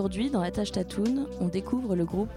Aujourd'hui, 0.00 0.30
dans 0.30 0.40
la 0.40 0.50
tâche 0.50 0.72
Tatoon, 0.72 1.26
on 1.42 1.48
découvre 1.48 1.94
le 1.94 2.06
groupe 2.06 2.30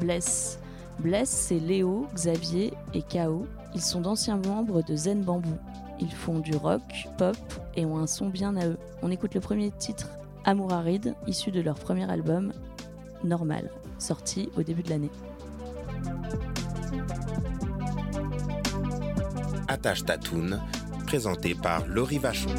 Bless. 0.00 0.58
Bless, 0.98 1.28
c'est 1.28 1.58
Léo, 1.58 2.06
Xavier 2.14 2.72
et 2.94 3.02
Kao. 3.02 3.46
Ils 3.74 3.82
sont 3.82 4.00
d'anciens 4.00 4.38
membres 4.38 4.82
de 4.82 4.96
Zen 4.96 5.20
Bamboo. 5.20 5.58
Ils 6.00 6.10
font 6.10 6.38
du 6.38 6.56
rock, 6.56 6.80
pop 7.18 7.36
et 7.76 7.84
ont 7.84 7.98
un 7.98 8.06
son 8.06 8.30
bien 8.30 8.56
à 8.56 8.66
eux. 8.66 8.78
On 9.02 9.10
écoute 9.10 9.34
le 9.34 9.40
premier 9.40 9.70
titre, 9.72 10.08
Amour 10.46 10.72
Aride, 10.72 11.14
issu 11.26 11.50
de 11.50 11.60
leur 11.60 11.74
premier 11.74 12.10
album, 12.10 12.54
Normal, 13.22 13.70
sorti 13.98 14.48
au 14.56 14.62
début 14.62 14.82
de 14.82 14.88
l'année. 14.88 15.10
Attache 19.68 20.06
Tatoon, 20.06 20.58
présenté 21.06 21.54
par 21.54 21.86
Laurie 21.86 22.16
Vachon. 22.16 22.54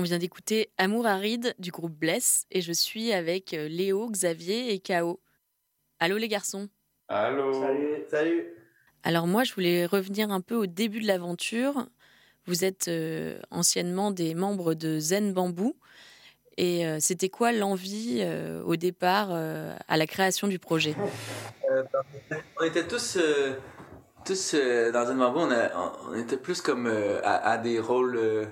On 0.00 0.02
vient 0.02 0.16
d'écouter 0.16 0.70
Amour 0.78 1.06
Aride 1.06 1.54
du 1.58 1.70
groupe 1.70 1.92
Bless 1.92 2.46
et 2.50 2.62
je 2.62 2.72
suis 2.72 3.12
avec 3.12 3.52
euh, 3.52 3.68
Léo, 3.68 4.08
Xavier 4.08 4.72
et 4.72 4.78
Kao. 4.78 5.20
Allô 5.98 6.16
les 6.16 6.26
garçons 6.28 6.70
Allô 7.08 7.52
Salut, 7.52 8.04
salut. 8.10 8.46
Alors 9.02 9.26
moi 9.26 9.44
je 9.44 9.52
voulais 9.52 9.84
revenir 9.84 10.30
un 10.30 10.40
peu 10.40 10.54
au 10.54 10.64
début 10.64 11.00
de 11.02 11.06
l'aventure. 11.06 11.86
Vous 12.46 12.64
êtes 12.64 12.88
euh, 12.88 13.38
anciennement 13.50 14.10
des 14.10 14.34
membres 14.34 14.72
de 14.72 14.98
Zen 14.98 15.34
Bamboo 15.34 15.76
et 16.56 16.86
euh, 16.86 16.96
c'était 16.98 17.28
quoi 17.28 17.52
l'envie 17.52 18.20
euh, 18.22 18.62
au 18.62 18.76
départ 18.76 19.28
euh, 19.32 19.76
à 19.86 19.98
la 19.98 20.06
création 20.06 20.48
du 20.48 20.58
projet? 20.58 20.94
Euh, 21.70 21.82
on 22.58 22.64
était 22.64 22.88
tous, 22.88 23.18
euh, 23.18 23.52
tous 24.24 24.54
euh, 24.54 24.92
dans 24.92 25.10
une 25.12 25.18
bambou, 25.18 25.40
on, 25.40 25.50
a- 25.50 25.92
on 26.10 26.14
était 26.14 26.38
plus 26.38 26.62
comme 26.62 26.86
euh, 26.86 27.20
à, 27.22 27.50
à 27.50 27.58
des 27.58 27.78
rôles 27.78 28.16
euh, 28.16 28.46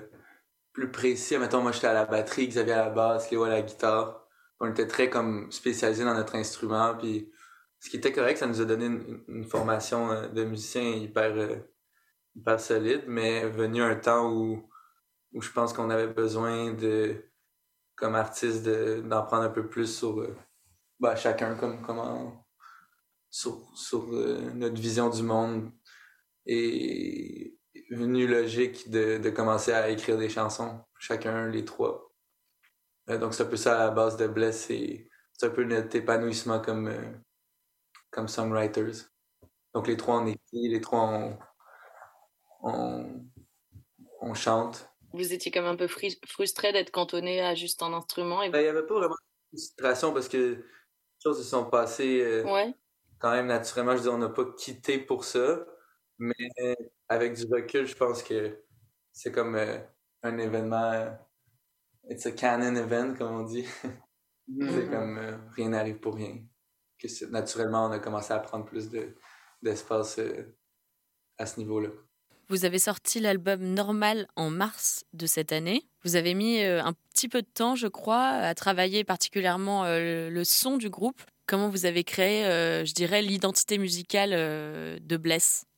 plus 0.79 0.91
précis. 0.91 1.37
Mettons, 1.37 1.61
moi 1.61 1.71
j'étais 1.73 1.87
à 1.87 1.93
la 1.93 2.05
batterie, 2.05 2.47
Xavier 2.47 2.73
à 2.73 2.85
la 2.85 2.89
basse, 2.89 3.31
Léo 3.31 3.43
à 3.43 3.49
la 3.49 3.61
guitare. 3.61 4.25
On 4.61 4.69
était 4.69 4.87
très 4.87 5.09
comme 5.09 5.51
spécialisés 5.51 6.05
dans 6.05 6.13
notre 6.13 6.35
instrument, 6.35 6.95
puis 6.97 7.31
ce 7.79 7.89
qui 7.89 7.97
était 7.97 8.13
correct, 8.13 8.37
ça 8.37 8.47
nous 8.47 8.61
a 8.61 8.65
donné 8.65 8.85
une, 9.27 9.45
formation 9.45 10.11
euh, 10.11 10.27
de 10.29 10.43
musicien 10.43 10.81
hyper, 10.81 11.31
euh, 11.35 11.55
hyper 12.35 12.59
solide, 12.59 13.03
mais 13.07 13.47
venu 13.49 13.81
un 13.81 13.95
temps 13.95 14.31
où, 14.31 14.69
où 15.33 15.41
je 15.41 15.51
pense 15.51 15.73
qu'on 15.73 15.89
avait 15.89 16.07
besoin 16.07 16.73
de, 16.73 17.25
comme 17.95 18.15
artiste, 18.15 18.63
de- 18.63 19.01
d'en 19.01 19.23
prendre 19.23 19.43
un 19.43 19.49
peu 19.49 19.67
plus 19.67 19.87
sur 19.97 20.19
euh, 20.21 20.35
bah, 20.99 21.15
chacun, 21.15 21.55
comme 21.55 21.81
comment 21.81 22.45
sur, 23.29 23.61
sur 23.75 24.07
notre 24.55 24.81
vision 24.81 25.09
du 25.09 25.23
monde 25.23 25.71
et 26.45 27.58
venu 27.89 28.27
logique 28.27 28.89
de, 28.89 29.17
de 29.17 29.29
commencer 29.29 29.71
à 29.73 29.89
écrire 29.89 30.17
des 30.17 30.29
chansons, 30.29 30.79
chacun 30.97 31.47
les 31.47 31.65
trois. 31.65 32.11
Euh, 33.09 33.17
donc 33.17 33.33
c'est 33.33 33.43
un 33.43 33.47
peu 33.47 33.57
ça 33.57 33.75
à 33.81 33.85
la 33.85 33.91
base 33.91 34.17
de 34.17 34.27
Bless 34.27 34.69
et 34.69 35.09
c'est 35.33 35.47
un 35.47 35.49
peu 35.49 35.63
notre 35.63 35.95
épanouissement 35.95 36.59
comme, 36.59 36.87
euh, 36.87 37.11
comme 38.11 38.27
songwriters. 38.27 39.09
Donc 39.73 39.87
les 39.87 39.97
trois 39.97 40.17
on 40.21 40.27
écrit, 40.27 40.69
les 40.69 40.81
trois 40.81 41.01
on, 41.01 41.37
on, 42.61 43.25
on 44.21 44.33
chante. 44.33 44.89
Vous 45.13 45.33
étiez 45.33 45.51
comme 45.51 45.65
un 45.65 45.75
peu 45.75 45.87
frustré 45.87 46.71
d'être 46.71 46.91
cantonné 46.91 47.41
à 47.41 47.55
juste 47.55 47.81
un 47.81 47.93
instrument 47.93 48.43
et 48.43 48.49
Ben, 48.49 48.59
Il 48.59 48.63
n'y 48.63 48.67
avait 48.67 48.85
pas 48.85 48.93
vraiment 48.95 49.15
de 49.15 49.57
frustration 49.57 50.13
parce 50.13 50.29
que 50.29 50.37
les 50.37 50.63
choses 51.23 51.37
se 51.39 51.43
sont 51.43 51.65
passées 51.65 52.21
euh, 52.21 52.43
Ouais. 52.43 52.75
quand 53.19 53.31
même 53.31 53.47
naturellement. 53.47 53.93
Je 53.93 53.97
veux 53.97 54.03
dire, 54.03 54.13
on 54.13 54.19
n'a 54.19 54.29
pas 54.29 54.45
quitté 54.57 54.99
pour 54.99 55.23
ça, 55.25 55.65
mais 56.19 56.75
avec 57.07 57.33
du 57.35 57.45
recul, 57.51 57.87
je 57.87 57.95
pense 57.95 58.21
que 58.23 58.63
c'est 59.11 59.31
comme 59.31 59.55
euh, 59.55 59.79
un 60.23 60.37
événement. 60.37 60.91
euh, 60.91 61.11
it's 62.09 62.25
a 62.25 62.31
canon 62.31 62.75
event, 62.75 63.15
comme 63.17 63.31
on 63.31 63.43
dit. 63.43 63.65
c'est 64.47 64.89
comme 64.89 65.17
euh, 65.17 65.37
rien 65.55 65.69
n'arrive 65.69 65.99
pour 65.99 66.15
rien. 66.15 66.37
Que 66.97 67.25
naturellement, 67.29 67.85
on 67.85 67.91
a 67.91 67.99
commencé 67.99 68.33
à 68.33 68.39
prendre 68.39 68.65
plus 68.65 68.89
de, 68.89 69.15
d'espace 69.61 70.19
euh, 70.19 70.57
à 71.37 71.45
ce 71.45 71.59
niveau-là. 71.59 71.89
Vous 72.49 72.65
avez 72.65 72.79
sorti 72.79 73.19
l'album 73.19 73.61
Normal 73.61 74.27
en 74.35 74.49
mars 74.49 75.05
de 75.13 75.27
cette 75.27 75.51
année. 75.51 75.87
Vous 76.03 76.15
avez 76.15 76.33
mis 76.33 76.63
un 76.63 76.93
petit 77.13 77.29
peu 77.29 77.43
de 77.43 77.47
temps, 77.47 77.75
je 77.75 77.85
crois, 77.85 78.25
à 78.25 78.55
travailler 78.55 79.03
particulièrement 79.03 79.83
le 79.85 80.41
son 80.43 80.77
du 80.77 80.89
groupe. 80.89 81.21
Comment 81.45 81.69
vous 81.69 81.85
avez 81.85 82.03
créé, 82.03 82.43
je 82.83 82.93
dirais, 82.95 83.21
l'identité 83.21 83.77
musicale 83.77 84.31
de 84.31 85.17
Bless? 85.17 85.68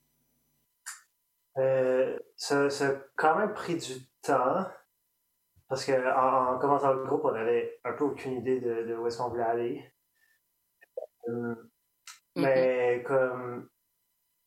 Euh, 1.57 2.17
ça, 2.35 2.69
ça 2.69 2.87
a 2.89 2.93
quand 3.15 3.35
même 3.37 3.53
pris 3.53 3.75
du 3.77 3.93
temps. 4.21 4.65
Parce 5.67 5.85
que 5.85 5.91
en, 5.93 6.55
en 6.55 6.59
commençant 6.59 6.93
le 6.93 7.03
groupe, 7.05 7.21
on 7.25 7.33
avait 7.33 7.79
un 7.85 7.93
peu 7.93 8.05
aucune 8.05 8.33
idée 8.33 8.59
de, 8.59 8.83
de 8.83 8.95
où 8.95 9.07
est-ce 9.07 9.17
qu'on 9.19 9.29
voulait 9.29 9.43
aller. 9.43 9.93
Euh, 11.29 11.55
Mais 12.35 13.03
comme 13.05 13.69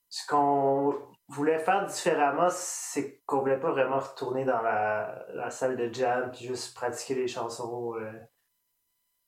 ce 0.08 0.26
qu'on 0.28 0.94
voulait 1.28 1.58
faire 1.58 1.86
différemment, 1.86 2.48
c'est 2.50 3.20
qu'on 3.26 3.40
voulait 3.40 3.60
pas 3.60 3.72
vraiment 3.72 3.98
retourner 3.98 4.44
dans 4.44 4.62
la, 4.62 5.26
la 5.34 5.50
salle 5.50 5.76
de 5.76 5.92
jam 5.92 6.30
puis 6.30 6.46
juste 6.46 6.76
pratiquer 6.76 7.14
les 7.14 7.28
chansons. 7.28 7.94
euh. 7.96 8.12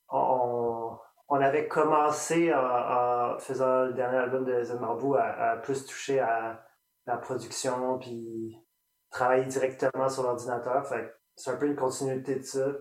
On, 0.09 0.99
on 1.29 1.41
avait 1.41 1.69
commencé 1.69 2.53
en, 2.55 3.35
en 3.35 3.39
faisant 3.39 3.85
le 3.87 3.95
dernier 3.95 4.19
album 4.19 4.45
de 4.45 4.63
Zen 4.63 4.81
Marbou 4.81 5.15
à, 5.17 5.25
à 5.25 5.57
plus 5.57 5.85
toucher 5.87 6.21
à 6.21 6.66
la 7.07 7.17
production 7.17 7.99
puis 7.99 8.57
travailler 9.11 9.47
directement 9.47 10.09
sur 10.09 10.23
l'ordinateur. 10.25 10.85
C'est 11.37 11.51
un 11.51 11.57
peu 11.57 11.67
une 11.67 11.77
continuité 11.77 12.37
de 12.37 12.43
ça. 12.43 12.77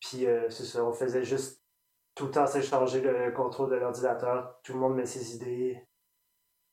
Puis 0.00 0.26
euh, 0.26 0.48
c'est 0.50 0.64
ça, 0.64 0.84
on 0.84 0.92
faisait 0.92 1.24
juste 1.24 1.62
tout 2.14 2.26
le 2.26 2.30
temps 2.32 2.46
s'échanger 2.46 3.00
le 3.00 3.30
contrôle 3.32 3.70
de 3.70 3.76
l'ordinateur. 3.76 4.60
Tout 4.62 4.72
le 4.74 4.78
monde 4.80 4.96
met 4.96 5.06
ses 5.06 5.34
idées. 5.36 5.86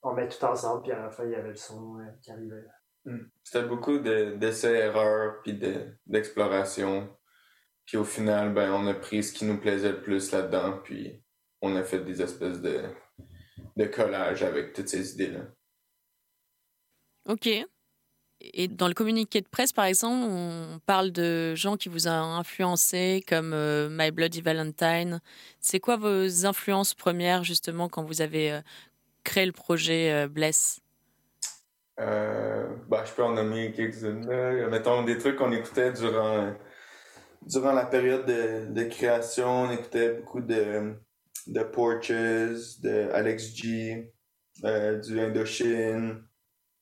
On 0.01 0.13
met 0.13 0.27
tout 0.29 0.43
ensemble, 0.45 0.83
puis 0.83 0.91
à 0.91 1.01
la 1.03 1.09
fin, 1.09 1.25
il 1.25 1.31
y 1.31 1.35
avait 1.35 1.49
le 1.49 1.55
son 1.55 1.99
euh, 1.99 2.03
qui 2.21 2.31
arrivait. 2.31 2.63
C'était 3.43 3.65
beaucoup 3.67 3.99
de- 3.99 4.35
d'essais-erreurs 4.35 5.41
puis 5.41 5.53
de- 5.57 5.97
d'exploration. 6.05 7.09
Puis 7.85 7.97
au 7.97 8.03
final, 8.03 8.53
ben, 8.53 8.71
on 8.73 8.85
a 8.87 8.93
pris 8.93 9.23
ce 9.23 9.31
qui 9.33 9.45
nous 9.45 9.59
plaisait 9.59 9.91
le 9.93 10.01
plus 10.01 10.31
là-dedans, 10.31 10.79
puis 10.83 11.23
on 11.61 11.75
a 11.75 11.83
fait 11.83 11.99
des 11.99 12.21
espèces 12.21 12.61
de, 12.61 12.83
de 13.77 13.85
collages 13.85 14.43
avec 14.43 14.73
toutes 14.73 14.89
ces 14.89 15.13
idées-là. 15.13 15.45
Ok. 17.27 17.49
Et 18.39 18.67
dans 18.67 18.87
le 18.87 18.93
communiqué 18.93 19.41
de 19.41 19.47
presse, 19.47 19.73
par 19.73 19.85
exemple, 19.85 20.23
on 20.29 20.79
parle 20.85 21.11
de 21.11 21.55
gens 21.55 21.75
qui 21.75 21.89
vous 21.89 22.07
ont 22.07 22.11
influencé, 22.11 23.23
comme 23.27 23.51
euh, 23.53 23.89
My 23.91 24.11
Bloody 24.11 24.41
Valentine. 24.41 25.19
C'est 25.59 25.79
quoi 25.79 25.97
vos 25.97 26.45
influences 26.45 26.93
premières, 26.93 27.43
justement, 27.43 27.89
quand 27.89 28.03
vous 28.03 28.21
avez 28.21 28.51
euh, 28.51 28.61
créé 29.23 29.45
le 29.45 29.51
projet 29.51 30.11
euh, 30.11 30.27
Bless? 30.27 30.79
Bah, 31.97 33.03
je 33.05 33.11
peux 33.11 33.23
en 33.23 33.33
nommer 33.33 33.71
quelques-unes. 33.71 34.27
Mettons 34.69 35.03
des 35.03 35.17
trucs 35.17 35.35
qu'on 35.35 35.51
écoutait 35.51 35.91
durant, 35.93 36.53
durant 37.41 37.73
la 37.73 37.87
période 37.87 38.25
de, 38.25 38.83
création. 38.83 39.63
On 39.63 39.71
écoutait 39.71 40.13
beaucoup 40.13 40.41
de, 40.41 40.93
de 41.47 41.63
Porches, 41.63 42.11
de 42.81 43.09
Alex 43.11 43.55
G, 43.55 44.13
du 44.63 45.19
Indochine, 45.19 46.26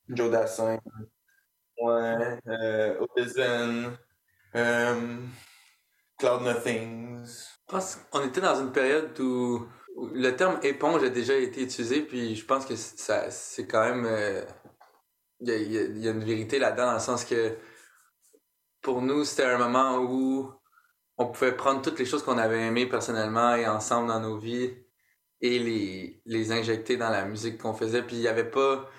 Joe 0.10 0.30
Dassin, 0.31 0.80
ouais, 1.81 2.40
euh, 2.48 3.06
euh, 4.56 5.18
Cloud 6.18 6.42
Nothings. 6.44 7.25
Je 7.25 7.72
pense 7.74 7.96
qu'on 8.12 8.25
était 8.25 8.42
dans 8.42 8.60
une 8.62 8.72
période 8.72 9.19
où, 9.19 9.68
le 10.13 10.31
terme 10.36 10.60
éponge 10.63 11.04
a 11.04 11.10
déjà 11.10 11.36
été 11.36 11.63
utilisé, 11.63 12.02
puis 12.02 12.36
je 12.36 12.46
pense 12.46 12.66
que 12.66 12.75
ça, 12.75 13.31
c'est 13.31 13.66
quand 13.68 13.84
même. 13.84 14.06
euh, 14.06 14.42
y 15.42 15.52
il 15.52 15.98
y 16.00 16.08
a 16.08 16.12
une 16.12 16.24
vérité 16.24 16.60
là-dedans, 16.60 16.88
dans 16.88 16.94
le 16.94 17.00
sens 17.00 17.25
que 17.25 17.58
pour 18.81 19.01
nous, 19.01 19.24
c'était 19.25 19.46
un 19.46 19.58
moment 19.58 19.98
où 20.00 20.51
on 21.18 21.28
pouvait 21.28 21.56
prendre 21.56 21.81
toutes 21.81 22.00
les 22.00 22.06
choses 22.06 22.24
qu'on 22.24 22.38
avait 22.38 22.62
aimées 22.68 22.88
personnellement 22.88 23.56
et 23.56 23.68
ensemble 23.68 24.10
dans 24.10 24.19
nos 24.19 24.38
vies 24.38 24.74
et 25.42 25.60
les, 25.60 26.22
les 26.25 26.51
injecter 26.51 26.98
dans 26.98 27.10
la 27.10 27.25
musique 27.25 27.58
qu'on 27.60 27.74
faisait. 27.74 28.04
Puis 28.04 28.18
il 28.18 28.22
n'y 28.22 28.28
avait 28.28 28.50
pas. 28.50 28.90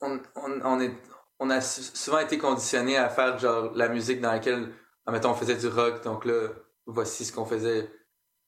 On, 0.00 0.20
on, 0.36 0.60
on, 0.64 0.80
est, 0.80 0.92
on 1.38 1.50
a 1.50 1.60
sou- 1.60 1.82
souvent 1.94 2.20
été 2.20 2.38
conditionné 2.38 2.96
à 2.96 3.08
faire 3.08 3.38
genre 3.38 3.72
la 3.74 3.88
musique 3.88 4.20
dans 4.20 4.32
laquelle, 4.32 4.72
admettons, 5.06 5.30
on 5.30 5.34
faisait 5.34 5.56
du 5.56 5.68
rock, 5.68 6.02
donc 6.04 6.24
là, 6.24 6.48
voici 6.86 7.24
ce 7.24 7.32
qu'on 7.32 7.44
faisait. 7.46 7.90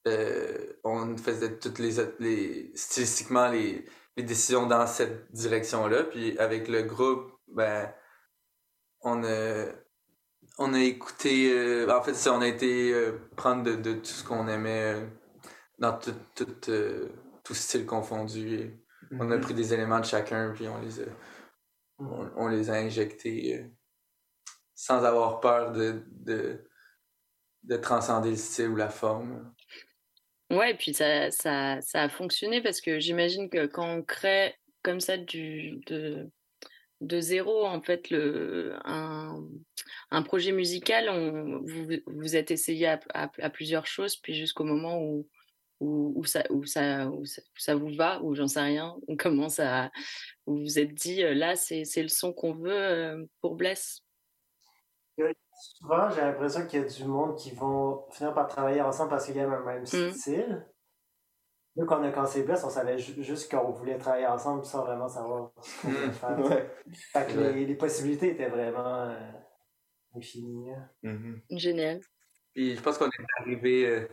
Euh, 0.08 0.72
on 0.82 1.16
faisait 1.16 1.58
toutes 1.58 1.78
les, 1.78 1.96
les 2.20 2.72
stylistiquement 2.74 3.48
les, 3.48 3.84
les 4.16 4.22
décisions 4.22 4.66
dans 4.66 4.86
cette 4.86 5.30
direction-là. 5.32 6.04
Puis 6.04 6.38
avec 6.38 6.68
le 6.68 6.82
groupe, 6.82 7.32
ben, 7.48 7.92
on 9.02 9.22
a, 9.24 9.66
on 10.58 10.72
a 10.72 10.80
écouté. 10.80 11.52
euh, 11.52 11.90
en 11.94 12.02
fait, 12.02 12.14
ça, 12.14 12.32
on 12.32 12.40
a 12.40 12.46
été 12.46 12.92
euh, 12.94 13.12
prendre 13.36 13.62
de, 13.62 13.74
de 13.74 13.92
tout 13.94 14.04
ce 14.06 14.24
qu'on 14.24 14.48
aimait 14.48 15.06
dans 15.78 15.92
tout, 15.98 16.14
tout, 16.34 16.46
tout 17.44 17.54
style 17.54 17.84
confondu. 17.86 18.72
On 19.18 19.30
a 19.32 19.38
pris 19.38 19.54
des 19.54 19.74
éléments 19.74 20.00
de 20.00 20.04
chacun, 20.04 20.52
puis 20.54 20.68
on 20.68 20.80
les 20.80 21.00
a, 21.00 21.04
on, 22.36 22.48
les 22.48 22.70
a 22.70 22.74
injectés 22.74 23.58
euh, 23.58 23.68
sans 24.74 25.04
avoir 25.04 25.40
peur 25.40 25.72
de, 25.72 26.04
de, 26.10 26.64
de 27.64 27.76
transcender 27.76 28.30
le 28.30 28.36
style 28.36 28.68
ou 28.68 28.76
la 28.76 28.88
forme. 28.88 29.54
Ouais, 30.50 30.72
et 30.72 30.74
puis 30.74 30.94
ça, 30.94 31.30
ça, 31.30 31.80
ça 31.80 32.02
a 32.02 32.08
fonctionné 32.08 32.62
parce 32.62 32.80
que 32.80 32.98
j'imagine 32.98 33.48
que 33.48 33.66
quand 33.66 33.88
on 33.88 34.02
crée 34.02 34.54
comme 34.82 35.00
ça 35.00 35.16
du, 35.16 35.80
de, 35.86 36.28
de 37.00 37.20
zéro, 37.20 37.66
en 37.66 37.80
fait, 37.82 38.10
le, 38.10 38.74
un, 38.84 39.46
un 40.10 40.22
projet 40.22 40.52
musical, 40.52 41.08
on, 41.08 41.60
vous 41.60 41.86
vous 42.06 42.36
êtes 42.36 42.50
essayé 42.50 42.88
à, 42.88 43.00
à 43.14 43.50
plusieurs 43.50 43.86
choses, 43.86 44.16
puis 44.16 44.34
jusqu'au 44.34 44.64
moment 44.64 45.00
où, 45.00 45.28
où, 45.80 46.12
où, 46.14 46.24
ça, 46.24 46.42
où, 46.50 46.64
ça, 46.64 47.08
où, 47.08 47.24
ça, 47.24 47.40
où 47.42 47.58
ça 47.58 47.74
vous 47.74 47.92
va, 47.94 48.22
ou 48.22 48.34
j'en 48.34 48.46
sais 48.46 48.60
rien, 48.60 48.94
on 49.08 49.16
commence 49.16 49.58
à. 49.60 49.90
Où 50.46 50.56
vous 50.56 50.60
vous 50.62 50.78
êtes 50.78 50.94
dit, 50.94 51.22
euh, 51.24 51.34
là, 51.34 51.56
c'est 51.56 51.84
c'est 51.84 52.02
le 52.02 52.08
son 52.08 52.32
qu'on 52.32 52.54
veut 52.54 52.70
euh, 52.72 53.24
pour 53.40 53.56
Bless. 53.56 54.02
Souvent, 55.52 56.08
j'ai 56.10 56.22
l'impression 56.22 56.66
qu'il 56.66 56.80
y 56.80 56.84
a 56.84 56.86
du 56.86 57.04
monde 57.04 57.36
qui 57.36 57.50
vont 57.50 58.06
finir 58.10 58.32
par 58.32 58.46
travailler 58.48 58.80
ensemble 58.80 59.10
parce 59.10 59.26
qu'ils 59.26 59.36
aiment 59.36 59.52
un 59.52 59.64
même 59.64 59.82
Mm. 59.82 60.12
style. 60.12 60.66
Nous, 61.76 61.84
quand 61.86 62.00
on 62.00 62.04
a 62.04 62.10
cassé 62.10 62.42
Bless, 62.42 62.64
on 62.64 62.70
savait 62.70 62.98
ju- 62.98 63.22
juste 63.22 63.50
qu'on 63.50 63.70
voulait 63.70 63.98
travailler 63.98 64.26
ensemble 64.26 64.64
sans 64.64 64.84
vraiment 64.84 65.08
savoir 65.08 65.52
ce 65.62 65.82
qu'on 65.82 65.88
voulait 65.88 66.06
Mm. 66.06 66.12
faire. 66.12 66.38
Ouais. 66.62 66.70
Fait 67.12 67.26
que 67.32 67.38
Ouais. 67.38 67.52
les, 67.52 67.66
les 67.66 67.74
possibilités 67.74 68.30
étaient 68.30 68.48
vraiment 68.48 69.02
euh, 69.10 69.30
infinies. 70.16 70.72
hein. 70.72 70.88
Mhm. 71.02 71.42
Génial. 71.50 72.00
Puis 72.54 72.74
je 72.76 72.80
pense 72.82 72.96
qu'on 72.98 73.06
est 73.06 73.40
arrivé. 73.40 73.86
euh, 73.86 74.08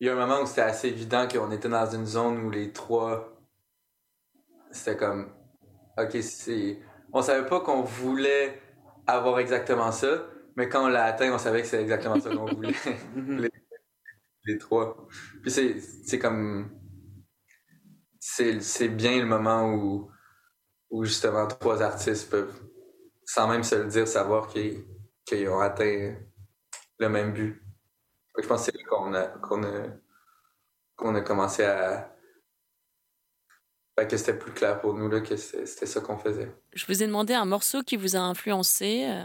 il 0.00 0.06
y 0.06 0.10
a 0.10 0.12
un 0.12 0.16
moment 0.26 0.42
où 0.42 0.46
c'était 0.46 0.62
assez 0.62 0.88
évident 0.88 1.26
qu'on 1.26 1.50
était 1.50 1.68
dans 1.68 1.90
une 1.90 2.06
zone 2.06 2.38
où 2.44 2.50
les 2.50 2.72
trois. 2.72 3.36
C'était 4.70 4.96
comme. 4.96 5.32
Ok, 5.96 6.16
c'est. 6.22 6.78
On 7.12 7.22
savait 7.22 7.48
pas 7.48 7.60
qu'on 7.60 7.82
voulait 7.82 8.60
avoir 9.06 9.38
exactement 9.38 9.90
ça, 9.90 10.26
Mais 10.56 10.68
quand 10.68 10.84
on 10.84 10.88
l'a 10.88 11.04
atteint, 11.04 11.32
on 11.32 11.38
savait 11.38 11.62
que 11.62 11.68
c'est 11.68 11.80
exactement 11.80 12.20
ça 12.20 12.30
qu'on 12.30 12.46
voulait. 12.46 12.74
les, 13.16 13.50
les 14.44 14.58
trois. 14.58 15.08
Puis 15.42 15.50
c'est, 15.50 15.80
c'est 15.80 16.18
comme. 16.18 16.70
C'est, 18.20 18.60
c'est 18.60 18.88
bien 18.88 19.18
le 19.18 19.26
moment 19.26 19.72
où, 19.72 20.10
où 20.90 21.04
justement 21.04 21.46
trois 21.46 21.82
artistes 21.82 22.30
peuvent, 22.30 22.54
sans 23.24 23.48
même 23.48 23.64
se 23.64 23.74
le 23.74 23.86
dire, 23.86 24.06
savoir 24.06 24.48
qu'ils, 24.48 24.84
qu'ils 25.24 25.48
ont 25.48 25.60
atteint 25.60 26.14
le 26.98 27.08
même 27.08 27.32
but. 27.32 27.62
Je 28.38 28.46
pense 28.46 28.66
que 28.66 28.72
c'est 28.72 28.84
qu'on 28.84 29.12
a, 29.14 29.22
qu'on 29.26 29.62
qu'on 30.96 31.14
a 31.14 31.20
commencé 31.20 31.64
à. 31.64 32.14
Que 34.08 34.16
c'était 34.16 34.38
plus 34.38 34.52
clair 34.52 34.80
pour 34.80 34.94
nous 34.94 35.08
là, 35.08 35.20
que 35.20 35.34
c'était, 35.36 35.66
c'était 35.66 35.86
ça 35.86 36.00
qu'on 36.00 36.18
faisait. 36.18 36.54
Je 36.72 36.86
vous 36.86 37.02
ai 37.02 37.06
demandé 37.06 37.34
un 37.34 37.44
morceau 37.44 37.82
qui 37.82 37.96
vous 37.96 38.14
a 38.14 38.20
influencé. 38.20 39.06
euh, 39.10 39.24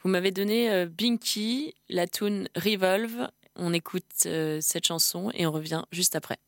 Vous 0.00 0.08
m'avez 0.08 0.32
donné 0.32 0.72
euh, 0.72 0.86
Binky, 0.86 1.72
la 1.88 2.08
tune 2.08 2.48
Revolve. 2.56 3.30
On 3.54 3.72
écoute 3.72 4.04
euh, 4.26 4.60
cette 4.60 4.84
chanson 4.84 5.30
et 5.34 5.46
on 5.46 5.52
revient 5.52 5.84
juste 5.92 6.16
après. 6.16 6.38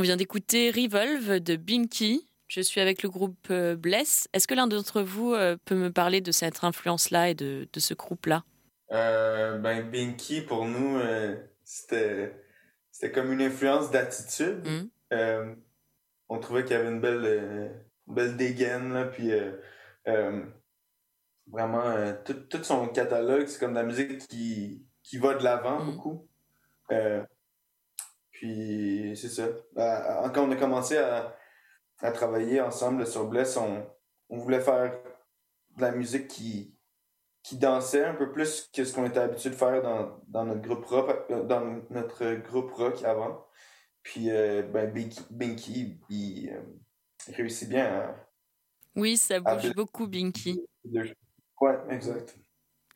On 0.00 0.02
vient 0.02 0.16
d'écouter 0.16 0.70
Revolve 0.70 1.40
de 1.40 1.56
Binky. 1.56 2.26
Je 2.48 2.62
suis 2.62 2.80
avec 2.80 3.02
le 3.02 3.10
groupe 3.10 3.48
euh, 3.50 3.76
Bless. 3.76 4.28
Est-ce 4.32 4.48
que 4.48 4.54
l'un 4.54 4.66
d'entre 4.66 5.02
vous 5.02 5.34
euh, 5.34 5.58
peut 5.66 5.74
me 5.74 5.92
parler 5.92 6.22
de 6.22 6.32
cette 6.32 6.64
influence-là 6.64 7.28
et 7.28 7.34
de, 7.34 7.68
de 7.70 7.80
ce 7.80 7.92
groupe-là? 7.92 8.42
Euh, 8.92 9.58
ben, 9.58 9.90
Binky, 9.90 10.40
pour 10.40 10.64
nous, 10.64 10.96
euh, 10.96 11.36
c'était, 11.64 12.34
c'était 12.90 13.12
comme 13.12 13.30
une 13.30 13.42
influence 13.42 13.90
d'attitude. 13.90 14.66
Euh, 15.12 15.54
on 16.30 16.38
trouvait 16.38 16.64
qu'il 16.64 16.78
y 16.78 16.80
avait 16.80 16.88
une 16.88 17.02
belle, 17.02 17.84
belle 18.06 18.38
dégaine, 18.38 18.94
là, 18.94 19.04
puis 19.04 19.32
vraiment, 21.46 22.14
tout, 22.24 22.32
tout 22.48 22.64
son 22.64 22.88
catalogue, 22.88 23.48
c'est 23.48 23.60
comme 23.60 23.72
de 23.74 23.80
la 23.80 23.84
musique 23.84 24.16
qui, 24.28 24.82
qui 25.02 25.18
va 25.18 25.34
de 25.34 25.44
l'avant 25.44 25.84
Mhm. 25.84 25.92
beaucoup. 25.92 26.26
Puis, 28.40 29.12
c'est 29.16 29.28
ça. 29.28 29.48
Ben, 29.74 30.30
quand 30.34 30.48
on 30.48 30.50
a 30.50 30.56
commencé 30.56 30.96
à, 30.96 31.36
à 31.98 32.10
travailler 32.10 32.62
ensemble 32.62 33.06
sur 33.06 33.28
Bless, 33.28 33.58
on, 33.58 33.86
on 34.30 34.38
voulait 34.38 34.62
faire 34.62 34.98
de 35.76 35.82
la 35.82 35.92
musique 35.92 36.26
qui, 36.26 36.74
qui 37.42 37.58
dansait 37.58 38.06
un 38.06 38.14
peu 38.14 38.32
plus 38.32 38.70
que 38.72 38.82
ce 38.86 38.94
qu'on 38.94 39.04
était 39.04 39.18
habitué 39.18 39.50
de 39.50 39.54
faire 39.56 39.82
dans, 39.82 40.22
dans 40.26 40.46
notre 40.46 40.62
groupe 40.62 40.86
rock, 40.86 41.26
euh, 41.30 41.42
dans 41.42 41.82
notre 41.90 42.32
groupe 42.36 42.72
rock 42.72 43.04
avant. 43.04 43.46
Puis 44.02 44.30
euh, 44.30 44.62
ben 44.62 44.90
Binky, 44.90 45.20
Binky, 45.28 45.98
il, 46.08 46.48
euh, 46.48 46.62
réussit 47.34 47.68
bien 47.68 47.84
à, 47.84 48.26
Oui, 48.96 49.18
ça 49.18 49.38
bouge 49.38 49.74
beaucoup, 49.74 50.06
Binky. 50.06 50.62
Ouais, 51.60 51.78
exact. 51.90 52.38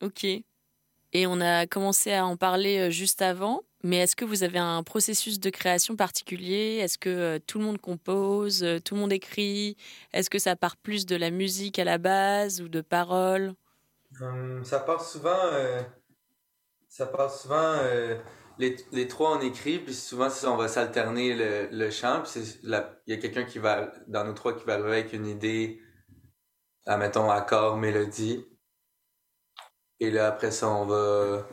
Ok. 0.01 0.25
Et 0.25 1.27
on 1.27 1.39
a 1.43 1.67
commencé 1.67 2.15
à 2.15 2.25
en 2.25 2.39
parler 2.39 2.91
juste 2.91 3.21
avant, 3.21 3.61
mais 3.85 3.99
est-ce 3.99 4.17
que 4.17 4.25
vous 4.25 4.43
avez 4.43 4.59
un 4.59 4.83
processus 4.83 5.39
de 5.39 5.51
création 5.51 5.95
particulier? 5.97 6.79
Est-ce 6.83 6.99
que 6.99 7.11
euh, 7.11 7.39
tout 7.47 7.59
le 7.59 7.65
monde 7.67 7.81
compose, 7.81 8.65
euh, 8.65 8.81
tout 8.81 8.95
le 8.95 9.01
monde 9.03 9.13
écrit? 9.13 9.77
Est-ce 10.13 10.31
que 10.31 10.39
ça 10.41 10.57
part 10.57 10.77
plus 10.77 11.07
de 11.07 11.17
la 11.17 11.31
musique 11.31 11.79
à 11.79 11.85
la 11.85 11.99
base 11.99 12.61
ou 12.63 12.69
de 12.69 12.81
paroles? 12.81 13.55
Hum, 14.21 14.65
ça 14.65 14.81
part 14.81 15.03
souvent. 15.05 15.39
euh, 15.53 15.83
ça 16.89 17.07
part 17.07 17.31
souvent. 17.31 17.77
les, 18.59 18.77
les 18.93 19.09
trois 19.09 19.37
on 19.37 19.41
écrit, 19.41 19.79
puis 19.81 19.95
souvent 19.95 20.29
on 20.47 20.57
va 20.57 20.69
s'alterner 20.69 21.35
le, 21.35 21.69
le 21.71 21.91
chant, 21.91 22.23
puis 22.23 22.41
il 22.63 22.71
y 23.07 23.13
a 23.13 23.17
quelqu'un 23.19 23.45
qui 23.45 23.59
va, 23.59 23.93
dans 24.07 24.25
nous 24.25 24.33
trois, 24.33 24.57
qui 24.57 24.65
va 24.65 24.75
arriver 24.75 24.93
avec 25.01 25.13
une 25.13 25.27
idée, 25.27 25.81
à, 26.87 26.97
mettons, 26.97 27.31
accord, 27.31 27.77
mélodie. 27.77 28.47
Et 30.01 30.11
là, 30.11 30.29
après 30.29 30.51
ça, 30.53 30.69
on 30.69 30.87
va, 30.87 31.47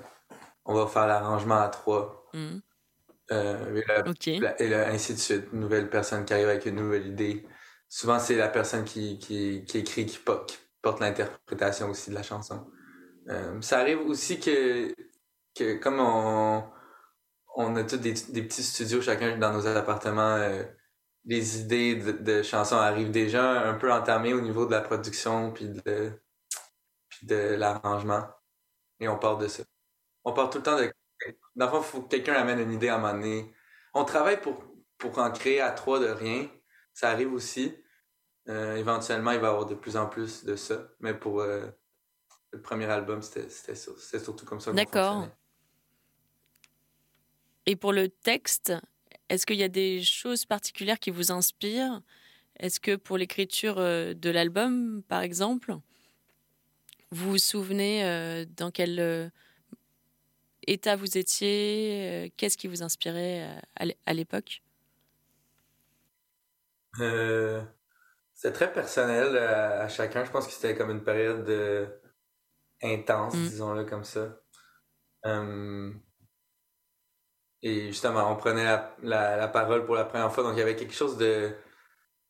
on 0.65 0.73
va 0.75 0.87
faire 0.87 1.07
l'arrangement 1.07 1.59
à 1.61 1.69
trois. 1.69 2.20
Mhm. 2.33 2.61
Euh, 3.31 3.75
et 3.75 3.83
la- 3.87 4.09
Ok. 4.09 4.25
la- 4.39 4.61
et 4.61 4.67
la- 4.69 4.87
ainsi 4.89 5.13
de 5.13 5.19
suite. 5.19 5.45
Une 5.53 5.61
nouvelle 5.61 5.89
personne 5.89 6.25
qui 6.25 6.33
arrive 6.33 6.49
avec 6.49 6.65
une 6.65 6.75
nouvelle 6.75 7.07
idée. 7.07 7.45
Souvent, 7.87 8.19
c'est 8.19 8.35
la 8.35 8.49
personne 8.49 8.83
qui, 8.85 9.19
qui, 9.19 9.63
qui 9.65 9.79
écrit 9.79 10.05
qui, 10.05 10.17
po- 10.17 10.45
qui 10.45 10.57
porte 10.81 10.99
l'interprétation 10.99 11.89
aussi 11.89 12.09
de 12.09 12.15
la 12.15 12.23
chanson. 12.23 12.69
Euh, 13.29 13.61
ça 13.61 13.79
arrive 13.79 13.99
aussi 14.01 14.39
que, 14.39 14.93
que 15.55 15.75
comme 15.77 15.99
on, 15.99 16.63
on 17.55 17.75
a 17.75 17.83
tous 17.83 17.97
des, 17.97 18.13
des 18.13 18.43
petits 18.43 18.63
studios 18.63 19.01
chacun 19.01 19.37
dans 19.37 19.53
nos 19.53 19.67
appartements, 19.67 20.35
euh, 20.37 20.63
les 21.25 21.59
idées 21.61 21.95
de, 21.95 22.11
de 22.13 22.43
chansons 22.43 22.77
arrivent 22.77 23.11
déjà 23.11 23.61
un 23.69 23.75
peu 23.75 23.91
entamées 23.93 24.33
au 24.33 24.41
niveau 24.41 24.65
de 24.65 24.71
la 24.71 24.81
production 24.81 25.51
puis 25.53 25.69
de, 25.69 26.11
puis 27.09 27.27
de 27.27 27.55
l'arrangement. 27.55 28.27
Et 28.99 29.07
on 29.07 29.17
part 29.19 29.37
de 29.37 29.47
ça. 29.47 29.63
On 30.23 30.33
part 30.33 30.49
tout 30.49 30.59
le 30.59 30.63
temps 30.63 30.77
de... 30.77 30.91
Dans 31.55 31.65
le 31.65 31.71
fond, 31.71 31.79
il 31.79 31.83
faut 31.83 32.01
que 32.01 32.09
quelqu'un 32.09 32.33
amène 32.33 32.59
une 32.59 32.71
idée 32.71 32.89
à 32.89 32.95
un 32.95 32.99
moment 32.99 33.13
donné. 33.13 33.53
On 33.93 34.05
travaille 34.05 34.39
pour, 34.39 34.63
pour 34.97 35.17
en 35.19 35.31
créer 35.31 35.61
à 35.61 35.71
trois 35.71 35.99
de 35.99 36.07
rien. 36.07 36.49
Ça 36.93 37.09
arrive 37.09 37.33
aussi. 37.33 37.75
Euh, 38.47 38.75
éventuellement, 38.75 39.31
il 39.31 39.39
va 39.39 39.47
y 39.47 39.49
avoir 39.49 39.65
de 39.65 39.75
plus 39.75 39.97
en 39.97 40.07
plus 40.07 40.43
de 40.43 40.55
ça. 40.55 40.87
Mais 40.99 41.13
pour 41.13 41.41
euh, 41.41 41.67
le 42.51 42.61
premier 42.61 42.85
album, 42.85 43.21
c'était 43.21 43.49
c'était 43.49 43.75
ça. 43.75 43.91
C'était 43.97 44.23
surtout 44.23 44.45
comme 44.45 44.59
ça 44.59 44.71
D'accord. 44.71 45.27
Et 47.65 47.75
pour 47.75 47.93
le 47.93 48.09
texte, 48.09 48.73
est-ce 49.29 49.45
qu'il 49.45 49.57
y 49.57 49.63
a 49.63 49.69
des 49.69 50.01
choses 50.01 50.45
particulières 50.45 50.99
qui 50.99 51.11
vous 51.11 51.31
inspirent? 51.31 52.01
Est-ce 52.59 52.79
que 52.79 52.95
pour 52.95 53.17
l'écriture 53.17 53.77
euh, 53.77 54.13
de 54.13 54.29
l'album, 54.29 55.03
par 55.07 55.21
exemple, 55.21 55.75
vous 57.11 57.31
vous 57.31 57.37
souvenez 57.37 58.05
euh, 58.05 58.45
dans 58.57 58.71
quel 58.71 59.31
état 60.67 60.95
vous 60.95 61.17
étiez 61.17 62.25
euh, 62.27 62.29
Qu'est-ce 62.37 62.57
qui 62.57 62.67
vous 62.67 62.83
inspirait 62.83 63.43
euh, 63.57 63.59
à 63.75 63.85
l'é- 63.85 63.97
à 64.05 64.13
l'époque? 64.13 64.61
Euh, 66.99 67.63
c'était 68.33 68.53
très 68.53 68.73
personnel 68.73 69.37
à, 69.37 69.81
à 69.83 69.87
chacun. 69.89 70.25
Je 70.25 70.31
pense 70.31 70.47
que 70.47 70.53
c'était 70.53 70.75
comme 70.75 70.91
une 70.91 71.03
période 71.03 71.47
euh, 71.49 71.87
intense, 72.83 73.35
Mm. 73.35 73.47
disons-le 73.49 73.85
comme 73.85 74.03
ça. 74.03 74.39
Euh, 75.25 75.93
et 77.61 77.87
justement, 77.87 78.31
on 78.31 78.35
prenait 78.35 78.63
la, 78.63 78.95
la, 79.03 79.37
la 79.37 79.47
parole 79.47 79.85
pour 79.85 79.95
la 79.95 80.05
première 80.05 80.33
fois, 80.33 80.43
donc 80.43 80.53
il 80.55 80.59
y 80.59 80.63
avait 80.63 80.75
quelque 80.75 80.93
chose 80.95 81.17
de, 81.17 81.55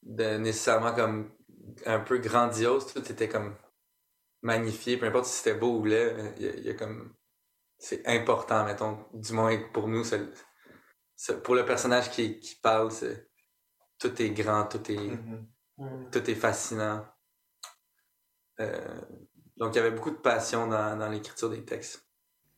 de 0.03 0.38
nécessairement 0.38 0.93
comme 0.93 1.31
un 1.85 2.00
peu 2.01 2.17
grandiose. 2.19 2.91
Tout 2.93 3.00
était 3.11 3.29
comme 3.29 3.55
magnifié, 4.41 4.97
peu 4.97 5.05
importe 5.07 5.25
si 5.25 5.38
c'était 5.38 5.57
beau 5.57 5.79
ou 5.79 5.85
laid, 5.85 6.33
il 6.38 6.43
y 6.45 6.50
a, 6.50 6.53
il 6.55 6.63
y 6.65 6.69
a 6.69 6.73
comme. 6.73 7.15
C'est 7.83 8.07
important, 8.07 8.63
mettons, 8.63 9.00
du 9.11 9.33
moins 9.33 9.57
pour 9.73 9.88
nous. 9.88 10.03
pour 11.43 11.55
le 11.55 11.65
personnage 11.65 12.11
qui, 12.11 12.39
qui 12.39 12.55
parle, 12.55 12.91
c'est 12.91 13.27
tout 13.97 14.21
est 14.21 14.29
grand, 14.29 14.65
tout 14.65 14.91
est, 14.91 14.97
Mhm. 14.97 15.47
Mm. 15.77 16.09
tout 16.11 16.29
est 16.29 16.35
fascinant. 16.35 17.03
Euh, 18.59 19.01
donc, 19.57 19.73
il 19.73 19.77
y 19.77 19.79
avait 19.79 19.89
beaucoup 19.91 20.11
de 20.11 20.15
passion 20.17 20.67
dans, 20.67 20.95
dans 20.95 21.09
l'écriture 21.09 21.50
des 21.50 21.65
textes. 21.65 22.05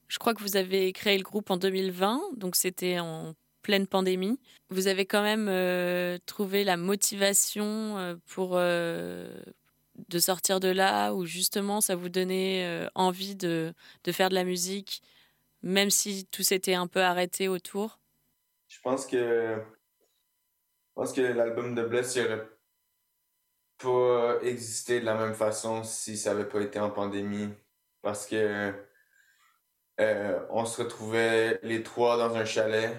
Je 0.10 0.20
crois 0.20 0.34
que 0.34 0.42
vous 0.42 0.58
avez 0.58 0.92
créé 0.92 1.18
le 1.18 1.24
groupe 1.24 1.50
en 1.50 1.58
2020, 1.58 2.22
donc 2.36 2.58
c'était 2.58 3.00
en 3.00 3.34
pleine 3.62 3.88
pandémie. 3.88 4.40
Vous 4.70 4.88
avez 4.88 5.06
quand 5.06 5.24
même 5.24 5.48
euh, 5.48 6.18
trouvé 6.26 6.66
la 6.66 6.76
motivation 6.76 7.98
euh, 7.98 8.16
pour 8.28 8.52
euh, 8.56 9.42
de 10.10 10.20
sortir 10.20 10.60
de 10.60 10.68
là, 10.68 11.14
où 11.14 11.26
justement 11.26 11.80
ça 11.80 11.96
vous 11.96 12.10
donnait 12.10 12.66
euh, 12.66 12.90
envie 12.94 13.36
de, 13.36 13.74
de 14.04 14.12
faire 14.12 14.28
de 14.30 14.36
la 14.36 14.44
musique, 14.44 15.02
même 15.64 15.90
si 15.90 16.28
tout 16.28 16.44
s'était 16.44 16.76
un 16.76 16.88
peu 16.88 17.02
arrêté 17.02 17.48
autour? 17.48 18.00
Je 18.68 18.80
pense 18.82 19.06
que. 19.08 19.18
Je 19.58 20.94
pense 20.96 21.14
que 21.14 21.22
l'album 21.22 21.76
de 21.76 21.84
Bless, 21.84 22.16
il 22.16 22.26
aurait 22.26 22.50
pas 23.78 24.40
existé 24.42 25.00
de 25.00 25.06
la 25.06 25.16
même 25.16 25.34
façon 25.36 25.84
si 25.84 26.18
ça 26.18 26.32
avait 26.32 26.48
pas 26.48 26.62
été 26.62 26.80
en 26.80 26.90
pandémie. 26.92 27.54
Parce 28.02 28.26
que. 28.28 28.74
euh, 30.00 30.46
on 30.50 30.66
se 30.66 30.82
retrouvait 30.82 31.60
les 31.64 31.84
trois 31.84 32.18
dans 32.18 32.36
un 32.36 32.46
chalet. 32.46 32.92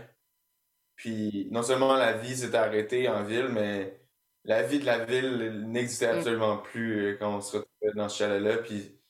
Puis, 0.96 1.48
non 1.50 1.62
seulement 1.62 1.94
la 1.96 2.14
vie 2.14 2.36
s'était 2.36 2.56
arrêtée 2.58 3.08
en 3.08 3.24
ville, 3.24 3.48
mais 3.48 4.00
la 4.44 4.62
vie 4.62 4.78
de 4.80 4.86
la 4.86 5.04
ville 5.04 5.62
n'existait 5.70 6.08
Mm. 6.10 6.10
absolument 6.12 6.58
plus 6.58 7.14
euh, 7.14 7.18
quand 7.18 7.36
on 7.38 7.40
se 7.40 7.58
retrouvait 7.58 7.94
dans 7.96 8.08
ce 8.08 8.18
chalet-là. 8.18 8.58
Puis, 8.58 9.00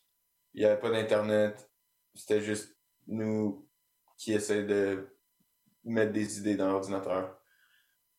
il 0.54 0.60
n'y 0.62 0.66
avait 0.66 0.80
pas 0.80 0.90
d'Internet. 0.90 1.70
C'était 2.14 2.42
juste 2.42 2.73
nous 3.06 3.68
qui 4.18 4.32
essayaient 4.32 4.64
de 4.64 5.08
mettre 5.84 6.12
des 6.12 6.38
idées 6.38 6.56
dans 6.56 6.68
l'ordinateur. 6.68 7.38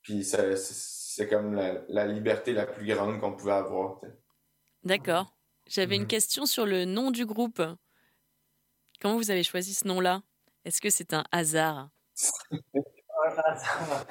Puis 0.02 0.24
c'est 0.24 0.56
c'est 0.58 1.28
comme 1.30 1.54
la, 1.56 1.84
la 1.88 2.06
liberté 2.08 2.54
la 2.54 2.66
plus 2.68 2.86
grande 2.86 3.20
qu'on 3.22 3.36
pouvait 3.36 3.54
avoir. 3.54 4.02
D'accord. 4.84 5.36
J'avais 5.68 5.96
une 5.96 6.04
Mhm. 6.04 6.08
question 6.08 6.46
sur 6.46 6.66
le 6.66 6.86
nom 6.86 7.10
du 7.12 7.26
groupe. 7.26 7.62
Comment 9.02 9.16
vous 9.18 9.32
avez 9.32 9.44
choisi 9.44 9.74
ce 9.74 9.88
nom-là? 9.88 10.22
Est-ce 10.66 10.82
que 10.82 10.90
c'est 10.90 11.14
un 11.14 11.24
hasard? 11.32 11.90
Un 13.26 13.38
hasard. 13.44 14.06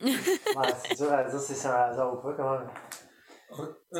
Ouais, 0.00 0.72
c'est 0.82 0.96
dur 0.96 1.12
à 1.12 1.24
dire 1.24 1.38
si 1.40 1.54
c'est 1.54 1.68
un 1.68 1.72
hasard 1.90 2.14
ou 2.14 2.22
pas, 2.22 2.32
quand 2.34 2.58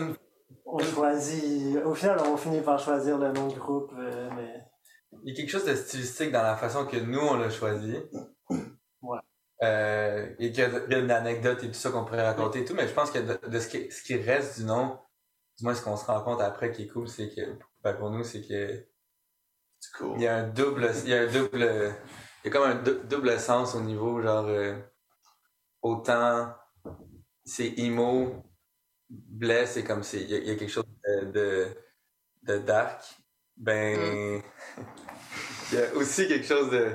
même. 0.01 0.17
On 0.65 0.79
choisit. 0.79 1.77
Au 1.85 1.95
final, 1.95 2.19
on 2.27 2.37
finit 2.37 2.61
par 2.63 2.79
choisir 2.79 3.19
le 3.19 3.33
nom 3.33 3.49
du 3.49 3.59
groupe, 3.59 3.93
euh, 3.97 4.31
mais. 4.37 4.64
Il 5.25 5.31
y 5.31 5.33
a 5.33 5.35
quelque 5.37 5.51
chose 5.51 5.65
de 5.65 5.75
stylistique 5.75 6.31
dans 6.31 6.43
la 6.45 6.57
façon 6.57 6.87
que 6.87 6.97
nous, 6.97 7.19
on 7.19 7.37
l'a 7.37 7.51
choisi. 7.51 7.97
Ouais. 9.03 9.19
Euh, 9.63 10.35
et 10.39 10.51
qu'il 10.53 10.61
y 10.61 10.67
a 10.67 10.69
il 10.87 10.93
y 10.93 10.95
a 10.95 10.99
une 10.99 11.11
anecdote 11.11 11.63
et 11.63 11.69
tout 11.69 11.75
ça 11.75 11.91
qu'on 11.91 12.05
pourrait 12.05 12.27
raconter 12.27 12.61
et 12.61 12.65
tout, 12.65 12.75
mais 12.75 12.89
je 12.89 12.93
pense 12.93 13.11
que 13.11 13.19
de, 13.19 13.47
de 13.49 13.61
ce, 13.61 13.69
qui, 13.69 13.91
ce 13.91 14.03
qui 14.03 14.17
reste 14.17 14.59
du 14.59 14.65
nom, 14.67 14.99
du 15.59 15.65
moins 15.65 15.75
ce 15.75 15.83
qu'on 15.83 15.97
se 15.97 16.05
rend 16.07 16.21
compte 16.23 16.41
après 16.41 16.73
qui 16.73 16.83
est 16.85 16.89
cool, 16.89 17.09
c'est 17.09 17.31
que, 17.35 17.41
ben, 17.83 17.95
pour 17.95 18.11
nous, 18.11 18.25
c'est 18.25 18.43
que 18.43 18.87
C'est 19.81 19.93
cool. 19.99 20.17
il 20.17 20.23
y 20.23 20.27
a 20.27 20.37
un 20.37 20.49
double, 20.49 20.91
il 21.05 21.11
y 21.11 21.15
a 21.15 21.23
un 21.23 21.27
double, 21.27 21.95
il 22.45 22.47
y 22.47 22.49
a 22.49 22.51
comme 22.51 22.65
un 22.71 22.75
dou- 22.83 23.03
double 23.05 23.39
sens 23.39 23.75
au 23.75 23.81
niveau, 23.81 24.21
genre, 24.23 24.47
euh, 24.47 24.77
autant 25.83 26.55
c'est 27.45 27.75
emo, 27.79 28.45
bless, 29.11 29.73
c'est 29.75 29.85
comme 29.85 30.03
c'est, 30.03 30.23
il 30.23 30.31
y, 30.31 30.35
a- 30.35 30.39
il 30.39 30.49
y 30.49 30.51
a 30.53 30.57
quelque 30.57 30.71
chose 30.71 30.85
de, 31.07 31.27
de, 31.33 31.69
de 32.45 32.59
dark, 32.59 33.05
ben, 33.57 34.43
il 35.75 35.81
y 35.81 35.83
a 35.83 35.95
aussi 35.95 36.29
quelque 36.29 36.47
chose 36.47 36.71
de, 36.71 36.93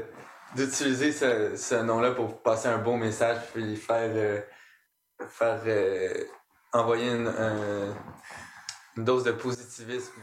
d'utiliser 0.56 1.12
ce, 1.12 1.56
ce 1.58 1.76
nom-là 1.76 2.12
pour 2.12 2.42
passer 2.42 2.68
un 2.70 2.78
bon 2.78 2.98
message 2.98 3.38
puis 3.54 3.76
faire, 3.76 4.10
euh, 4.15 4.42
faire 5.28 5.62
euh, 5.65 6.24
envoyer 6.72 7.12
une, 7.12 7.28
un- 7.28 7.94
une 8.98 9.04
dose 9.04 9.24
de 9.24 9.32
positivisme. 9.32 10.13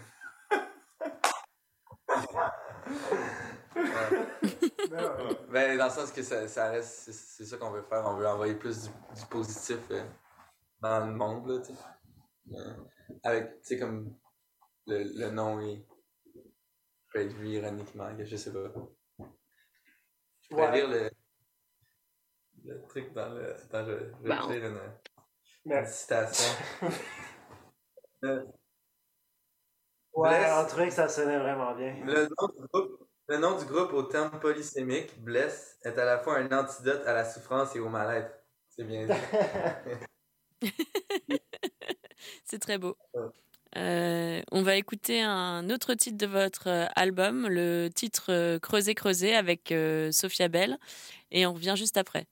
Ben, 5.51 5.77
dans 5.77 5.85
le 5.87 5.91
sens 5.91 6.11
que 6.13 6.23
ça, 6.23 6.47
ça 6.49 6.71
reste, 6.71 7.11
c'est, 7.13 7.45
ça 7.45 7.57
qu'on 7.57 7.71
veut 7.71 7.83
faire. 7.83 8.05
On 8.07 8.15
veut 8.17 8.27
envoyer 8.27 8.55
plus 8.55 8.83
du, 8.85 8.89
du 8.89 9.27
positif 9.27 9.79
euh, 9.91 10.03
dans 10.81 11.07
le 11.07 11.13
monde, 11.13 11.47
là, 11.49 11.61
avec, 13.25 13.61
tu 13.63 13.69
sais, 13.69 13.79
comme 13.79 14.15
le, 14.87 15.03
le 15.19 15.31
nom 15.31 15.61
est 15.61 15.85
être 17.21 17.33
vu 17.35 17.49
ironiquement, 17.49 18.09
je 18.19 18.37
sais 18.37 18.53
pas. 18.53 18.71
Je 20.41 20.49
pourrais 20.49 20.69
Ouais. 20.69 20.77
lire 20.77 20.89
le, 20.89 21.11
le 22.65 22.83
truc 22.87 23.13
dans 23.13 23.33
le. 23.35 23.55
Attends, 23.55 23.85
je, 23.87 23.93
je 23.93 24.23
vais 24.29 24.37
Bon. 24.37 24.49
lire 24.51 24.65
une, 25.67 25.87
citation. 25.87 26.53
Euh, 28.25 28.43
Ouais, 30.15 30.31
Bless. 30.31 30.69
trouvait 30.69 30.89
que 30.89 30.95
ça 30.95 31.09
sonnait 31.09 31.39
vraiment 31.39 31.75
bien. 31.75 31.95
Le 32.03 32.23
nom, 32.27 32.49
du 32.49 32.67
groupe, 32.67 33.09
le 33.29 33.37
nom 33.37 33.59
du 33.59 33.67
groupe 33.67 33.93
au 33.93 34.03
terme 34.05 34.41
polysémique, 34.41 35.23
Bless, 35.23 35.79
est 35.83 35.99
à 35.99 36.05
la 36.07 36.19
fois 36.19 36.39
un 36.39 36.51
antidote 36.51 37.05
à 37.07 37.13
la 37.13 37.25
souffrance 37.27 37.77
et 37.77 37.81
au 37.81 37.91
mal-être. 37.91 38.35
C'est 38.71 38.85
bien 38.85 39.07
dit. 39.07 39.13
C'est 42.45 42.59
très 42.59 42.79
beau. 42.79 42.97
Euh, 43.77 44.43
on 44.53 44.63
va 44.63 44.77
écouter 44.77 45.21
un 45.23 45.69
autre 45.71 45.95
titre 45.95 46.17
de 46.17 46.27
votre 46.27 46.69
euh, 46.69 46.87
album, 46.97 47.47
le 47.49 47.89
titre 47.95 48.27
euh, 48.31 48.59
Creuser, 48.59 48.95
creuser 48.95 49.35
avec 49.35 49.75
Sophia 50.13 50.49
Bell. 50.49 50.79
Et 51.31 51.47
on 51.47 51.53
revient 51.53 51.75
juste 51.77 51.97
après. 51.97 52.27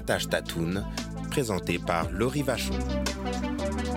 Attache 0.00 0.30
Tatoune, 0.30 0.82
présenté 1.28 1.78
par 1.78 2.10
Laurie 2.10 2.40
Vachon. 2.40 2.72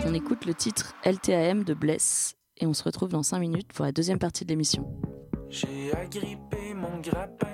On 0.06 0.13
écoute 0.13 0.46
le 0.46 0.54
titre 0.54 0.94
LTAM 1.06 1.63
de 1.63 1.74
Bless 1.74 2.36
et 2.58 2.68
on 2.68 2.74
se 2.74 2.84
retrouve 2.84 3.08
dans 3.08 3.24
5 3.24 3.39
minutes 3.39 3.72
pour 3.72 3.86
la 3.86 3.94
deuxième 3.94 4.20
partie 4.20 4.44
de 4.44 4.50
l'émission. 4.50 4.86
J'ai 5.50 5.94
agrippé 5.96 6.74
mon 6.76 7.00
grappin 7.00 7.53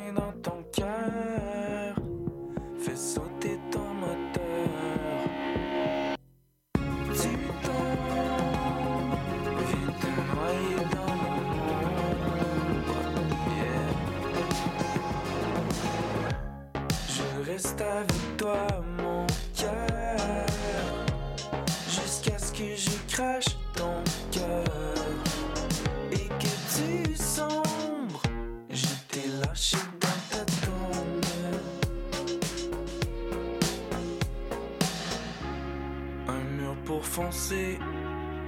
foncer, 37.19 37.77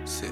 c'est 0.05 0.31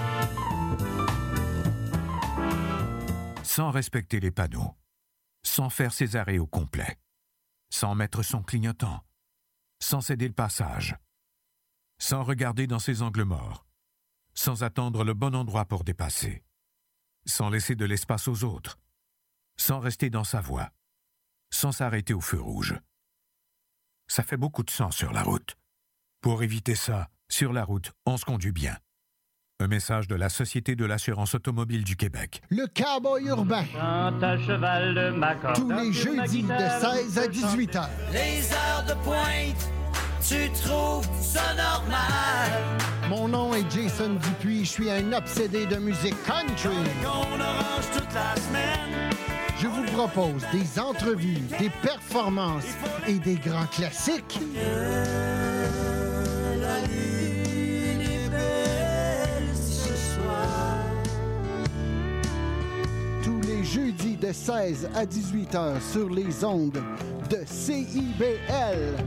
Sans 3.51 3.69
respecter 3.69 4.21
les 4.21 4.31
panneaux, 4.31 4.77
sans 5.43 5.69
faire 5.69 5.91
ses 5.91 6.15
arrêts 6.15 6.37
au 6.37 6.47
complet, 6.47 6.97
sans 7.69 7.95
mettre 7.95 8.23
son 8.23 8.41
clignotant, 8.41 9.03
sans 9.81 9.99
céder 9.99 10.29
le 10.29 10.33
passage, 10.33 10.95
sans 11.99 12.23
regarder 12.23 12.65
dans 12.65 12.79
ses 12.79 13.01
angles 13.01 13.25
morts, 13.25 13.65
sans 14.33 14.63
attendre 14.63 15.03
le 15.03 15.13
bon 15.13 15.35
endroit 15.35 15.65
pour 15.65 15.83
dépasser, 15.83 16.45
sans 17.25 17.49
laisser 17.49 17.75
de 17.75 17.83
l'espace 17.83 18.29
aux 18.29 18.45
autres, 18.45 18.79
sans 19.57 19.81
rester 19.81 20.09
dans 20.09 20.23
sa 20.23 20.39
voie, 20.39 20.71
sans 21.49 21.73
s'arrêter 21.73 22.13
au 22.13 22.21
feu 22.21 22.39
rouge. 22.39 22.79
Ça 24.07 24.23
fait 24.23 24.37
beaucoup 24.37 24.63
de 24.63 24.71
sang 24.71 24.91
sur 24.91 25.11
la 25.11 25.23
route. 25.23 25.57
Pour 26.21 26.41
éviter 26.41 26.75
ça, 26.75 27.09
sur 27.27 27.51
la 27.51 27.65
route, 27.65 27.91
on 28.05 28.15
se 28.15 28.23
conduit 28.23 28.53
bien. 28.53 28.77
Un 29.61 29.67
message 29.67 30.07
de 30.07 30.15
la 30.15 30.29
Société 30.29 30.75
de 30.75 30.85
l'assurance 30.85 31.35
automobile 31.35 31.83
du 31.83 31.95
Québec. 31.95 32.41
Le 32.49 32.65
cowboy 32.65 33.27
urbain. 33.27 33.63
cheval 33.63 34.95
de 34.95 35.09
ma 35.11 35.35
Tous 35.53 35.69
les 35.69 35.93
jeudis 35.93 36.41
de 36.41 36.47
16 36.47 37.19
à 37.19 37.27
18 37.27 37.75
heures. 37.75 37.89
Les 38.11 38.51
heures 38.51 38.85
de 38.87 38.93
pointe 39.03 39.71
tu 40.27 40.49
trouves 40.51 41.07
ça 41.19 41.53
normal? 41.53 42.51
Mon 43.09 43.27
nom 43.27 43.53
est 43.53 43.69
Jason 43.69 44.13
Dupuis, 44.13 44.65
je 44.65 44.69
suis 44.69 44.89
un 44.89 45.13
obsédé 45.13 45.65
de 45.65 45.75
musique 45.75 46.15
country. 46.23 46.77
On 47.03 47.39
orange 47.39 47.85
toute 47.93 48.13
la 48.13 48.35
semaine. 48.41 49.11
Je 49.59 49.67
vous 49.67 49.83
propose 49.93 50.43
des 50.51 50.79
entrevues, 50.79 51.37
des 51.59 51.69
performances 51.83 52.65
et 53.07 53.19
des 53.19 53.35
grands 53.35 53.67
classiques. 53.67 54.39
La 54.55 55.50
Jeudis 63.73 64.17
de 64.17 64.33
16 64.33 64.89
à 64.93 65.05
18 65.05 65.55
heures 65.55 65.81
sur 65.81 66.09
les 66.09 66.43
ondes 66.43 66.83
de 67.29 67.37
CIBL. 67.45 68.97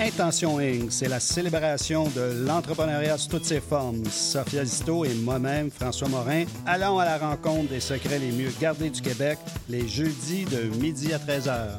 Intention 0.00 0.58
Inc., 0.58 0.90
c'est 0.90 1.08
la 1.08 1.20
célébration 1.20 2.08
de 2.08 2.46
l'entrepreneuriat 2.46 3.18
sous 3.18 3.28
toutes 3.28 3.44
ses 3.44 3.60
formes. 3.60 4.06
Sophia 4.06 4.64
Zito 4.64 5.04
et 5.04 5.12
moi-même, 5.14 5.70
François 5.70 6.08
Morin, 6.08 6.44
allons 6.64 6.98
à 6.98 7.04
la 7.04 7.18
rencontre 7.18 7.68
des 7.68 7.80
secrets 7.80 8.18
les 8.18 8.32
mieux 8.32 8.52
gardés 8.58 8.88
du 8.88 9.02
Québec 9.02 9.38
les 9.68 9.86
jeudis 9.86 10.46
de 10.46 10.74
midi 10.80 11.12
à 11.12 11.18
13h. 11.18 11.78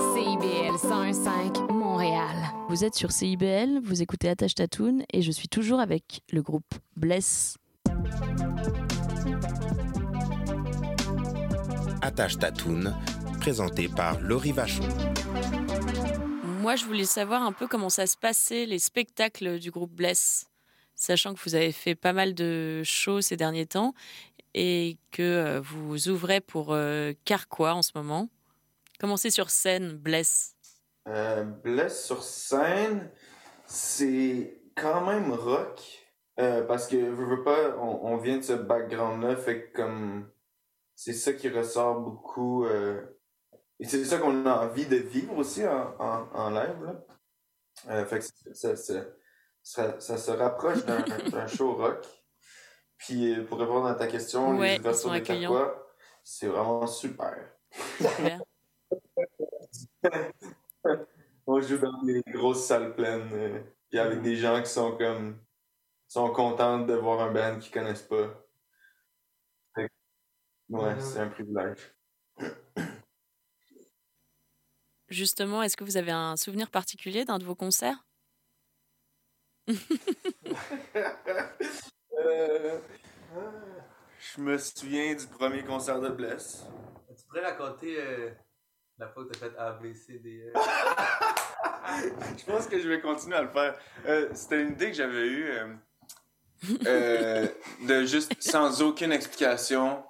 CIBL 0.00 0.76
101.5 0.76 1.72
Montréal. 1.72 2.34
Vous 2.70 2.84
êtes 2.84 2.94
sur 2.94 3.12
CIBL, 3.12 3.80
vous 3.82 4.00
écoutez 4.00 4.30
Attache 4.30 4.54
Tatoune 4.54 5.04
et 5.12 5.20
je 5.20 5.30
suis 5.30 5.48
toujours 5.48 5.78
avec 5.78 6.22
le 6.32 6.40
groupe 6.40 6.74
Bless. 6.96 7.58
Attache 12.00 12.38
Tatoune, 12.38 12.96
présenté 13.40 13.88
par 13.88 14.18
Laurie 14.22 14.52
Vachon. 14.52 14.88
Moi, 16.62 16.76
je 16.76 16.86
voulais 16.86 17.04
savoir 17.04 17.42
un 17.42 17.52
peu 17.52 17.66
comment 17.68 17.90
ça 17.90 18.06
se 18.06 18.16
passait, 18.16 18.64
les 18.64 18.78
spectacles 18.78 19.58
du 19.58 19.70
groupe 19.70 19.92
Bless, 19.92 20.46
sachant 20.94 21.34
que 21.34 21.40
vous 21.44 21.54
avez 21.54 21.72
fait 21.72 21.94
pas 21.94 22.14
mal 22.14 22.32
de 22.32 22.80
shows 22.84 23.20
ces 23.20 23.36
derniers 23.36 23.66
temps 23.66 23.92
et 24.54 24.96
que 25.10 25.22
euh, 25.22 25.60
vous 25.60 26.08
ouvrez 26.08 26.40
pour 26.40 26.68
euh, 26.70 27.12
Carquois 27.26 27.74
en 27.74 27.82
ce 27.82 27.92
moment. 27.94 28.30
Comment 29.00 29.16
c'est 29.16 29.30
sur 29.30 29.50
scène, 29.50 29.94
Bless? 29.96 30.54
Euh, 31.08 31.42
Bless 31.44 32.04
sur 32.04 32.22
scène, 32.22 33.10
c'est 33.66 34.62
quand 34.76 35.00
même 35.06 35.32
rock. 35.32 35.80
euh, 36.38 36.62
parce 36.64 36.86
que, 36.86 36.96
veux, 36.96 37.24
veux 37.36 37.42
pas, 37.42 37.76
on, 37.78 38.12
on 38.12 38.16
vient 38.18 38.36
de 38.36 38.42
ce 38.42 38.52
background-là, 38.52 39.36
fait 39.36 39.70
que 39.70 39.76
comme. 39.76 40.30
C'est 40.94 41.14
ça 41.14 41.32
qui 41.32 41.48
ressort 41.48 42.00
beaucoup. 42.00 42.66
euh, 42.66 43.00
et 43.78 43.86
c'est 43.86 44.04
ça 44.04 44.18
qu'on 44.18 44.44
a 44.44 44.66
envie 44.66 44.84
de 44.86 44.96
vivre 44.96 45.36
aussi 45.38 45.66
en, 45.66 45.94
en, 45.98 46.28
en 46.34 46.50
live, 46.50 46.84
là. 46.84 47.04
Euh, 47.88 48.04
fait 48.04 48.18
que 48.18 48.24
ça, 48.54 48.76
ça, 48.76 49.04
ça, 49.62 49.98
ça 50.00 50.18
se 50.18 50.30
rapproche 50.30 50.84
d'un 51.32 51.46
show 51.46 51.72
rock. 51.74 52.06
Puis 52.98 53.34
pour 53.46 53.58
répondre 53.58 53.86
à 53.86 53.94
ta 53.94 54.06
question, 54.06 54.58
Ouais, 54.58 54.74
les 54.74 54.80
ouvertures 54.80 55.00
sont 55.00 55.08
de 55.08 55.14
accueillants. 55.14 55.50
Carquois, 55.52 55.86
c'est 56.22 56.48
vraiment 56.48 56.86
super. 56.86 57.34
Super. 57.96 58.40
On 61.46 61.60
joue 61.60 61.78
dans 61.78 62.02
des 62.02 62.22
grosses 62.28 62.66
salles 62.66 62.94
pleines, 62.94 63.28
euh, 63.32 63.60
puis 63.88 63.98
avec 63.98 64.22
des 64.22 64.36
gens 64.36 64.62
qui 64.62 64.70
sont 64.70 64.96
comme 64.96 65.38
sont 66.06 66.30
contents 66.32 66.80
de 66.80 66.94
voir 66.94 67.20
un 67.20 67.32
band 67.32 67.58
qu'ils 67.58 67.72
connaissent 67.72 68.02
pas. 68.02 68.46
Ouais, 70.68 71.00
c'est 71.00 71.18
un 71.18 71.28
privilège. 71.28 71.94
Justement, 75.08 75.62
est-ce 75.62 75.76
que 75.76 75.82
vous 75.82 75.96
avez 75.96 76.12
un 76.12 76.36
souvenir 76.36 76.70
particulier 76.70 77.24
d'un 77.24 77.38
de 77.38 77.44
vos 77.44 77.56
concerts? 77.56 78.06
Euh, 82.22 82.78
je 84.18 84.40
me 84.42 84.58
souviens 84.58 85.14
du 85.14 85.26
premier 85.26 85.64
concert 85.64 86.00
de 86.00 86.10
Bless. 86.10 86.66
Tu 87.16 87.24
pourrais 87.26 87.46
raconter 87.46 87.96
euh, 87.98 88.30
la 89.00 89.08
fois 89.08 89.24
que 89.24 89.30
t'as 89.30 89.38
fait 89.38 89.56
ABCD. 89.56 90.52
je 92.38 92.44
pense 92.44 92.66
que 92.66 92.78
je 92.78 92.88
vais 92.88 93.00
continuer 93.00 93.36
à 93.36 93.42
le 93.42 93.48
faire. 93.48 93.74
Euh, 94.06 94.28
C'était 94.34 94.60
une 94.60 94.72
idée 94.72 94.90
que 94.90 94.96
j'avais 94.96 95.26
eue 95.26 95.50
euh, 95.50 95.74
euh, 96.86 97.48
de 97.88 98.04
juste 98.04 98.34
sans 98.40 98.82
aucune 98.82 99.12
explication. 99.12 100.04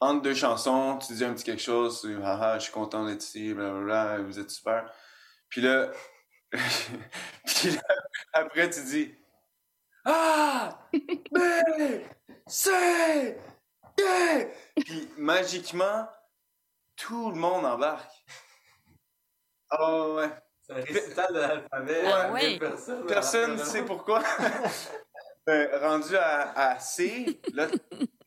Entre 0.00 0.22
deux 0.22 0.34
chansons, 0.34 0.98
tu 0.98 1.12
dis 1.12 1.24
un 1.24 1.34
petit 1.34 1.44
quelque 1.44 1.62
chose, 1.62 2.00
tu 2.00 2.08
dis, 2.08 2.22
haha, 2.22 2.58
je 2.58 2.64
suis 2.64 2.72
content 2.72 3.06
d'être 3.06 3.22
ici, 3.22 3.54
blablabla, 3.54 4.18
vous 4.22 4.40
êtes 4.40 4.50
super. 4.50 4.90
Puis 5.48 5.60
là, 5.60 5.92
puis 6.52 7.70
là, 7.70 7.82
après 8.32 8.68
tu 8.70 8.82
dis, 8.82 9.14
ah, 10.04 10.88
mais 11.32 12.04
c'est, 12.48 13.38
yeah! 13.96 14.46
Puis 14.74 15.08
magiquement, 15.16 16.08
tout 17.02 17.30
le 17.30 17.36
monde 17.36 17.64
embarque. 17.64 18.24
Oh 19.78 20.14
ouais. 20.18 20.30
C'est 20.60 20.72
un 20.72 20.82
récital 20.82 21.34
de 21.34 21.40
l'alphabet. 21.40 22.02
Ouais. 22.30 22.60
Personne 23.08 23.56
ne 23.56 23.64
sait 23.64 23.84
pourquoi. 23.84 24.22
Ben, 25.44 25.68
rendu 25.80 26.16
à, 26.16 26.52
à 26.56 26.78
C, 26.78 27.40
là, 27.52 27.66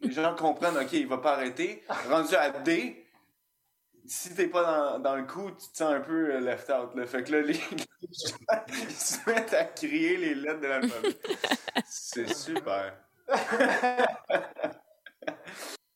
les 0.02 0.12
gens 0.12 0.36
comprennent, 0.36 0.78
OK, 0.78 0.92
il 0.92 1.08
va 1.08 1.18
pas 1.20 1.36
arrêter. 1.36 1.82
Rendu 2.10 2.36
à 2.36 2.50
D, 2.50 3.08
si 4.06 4.36
t'es 4.36 4.48
pas 4.48 4.64
dans, 4.64 5.00
dans 5.00 5.16
le 5.16 5.24
coup, 5.24 5.50
tu 5.52 5.72
te 5.72 5.78
sens 5.78 5.94
un 5.94 6.02
peu 6.02 6.36
euh, 6.36 6.42
left 6.42 6.70
out. 6.70 6.94
Là. 6.94 7.06
Fait 7.08 7.24
que 7.24 7.32
là, 7.32 7.42
les, 7.42 7.54
ils 8.02 8.92
se 8.92 9.30
mettent 9.30 9.54
à 9.54 9.64
crier 9.64 10.18
les 10.18 10.36
lettres 10.36 10.60
de 10.60 10.68
l'alphabet. 10.68 11.18
C'est 11.86 12.34
super. 12.34 12.98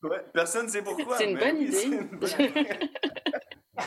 Ouais, 0.04 0.24
personne 0.34 0.66
ne 0.68 0.72
sait 0.72 0.82
pourquoi. 0.82 1.18
C'est 1.18 1.30
une 1.30 1.38
mais 1.38 1.52
bonne 1.52 1.58
oui, 1.58 1.66
idée. 1.68 1.78
c'est 1.78 1.88
une 1.88 2.08
bonne- 2.08 2.30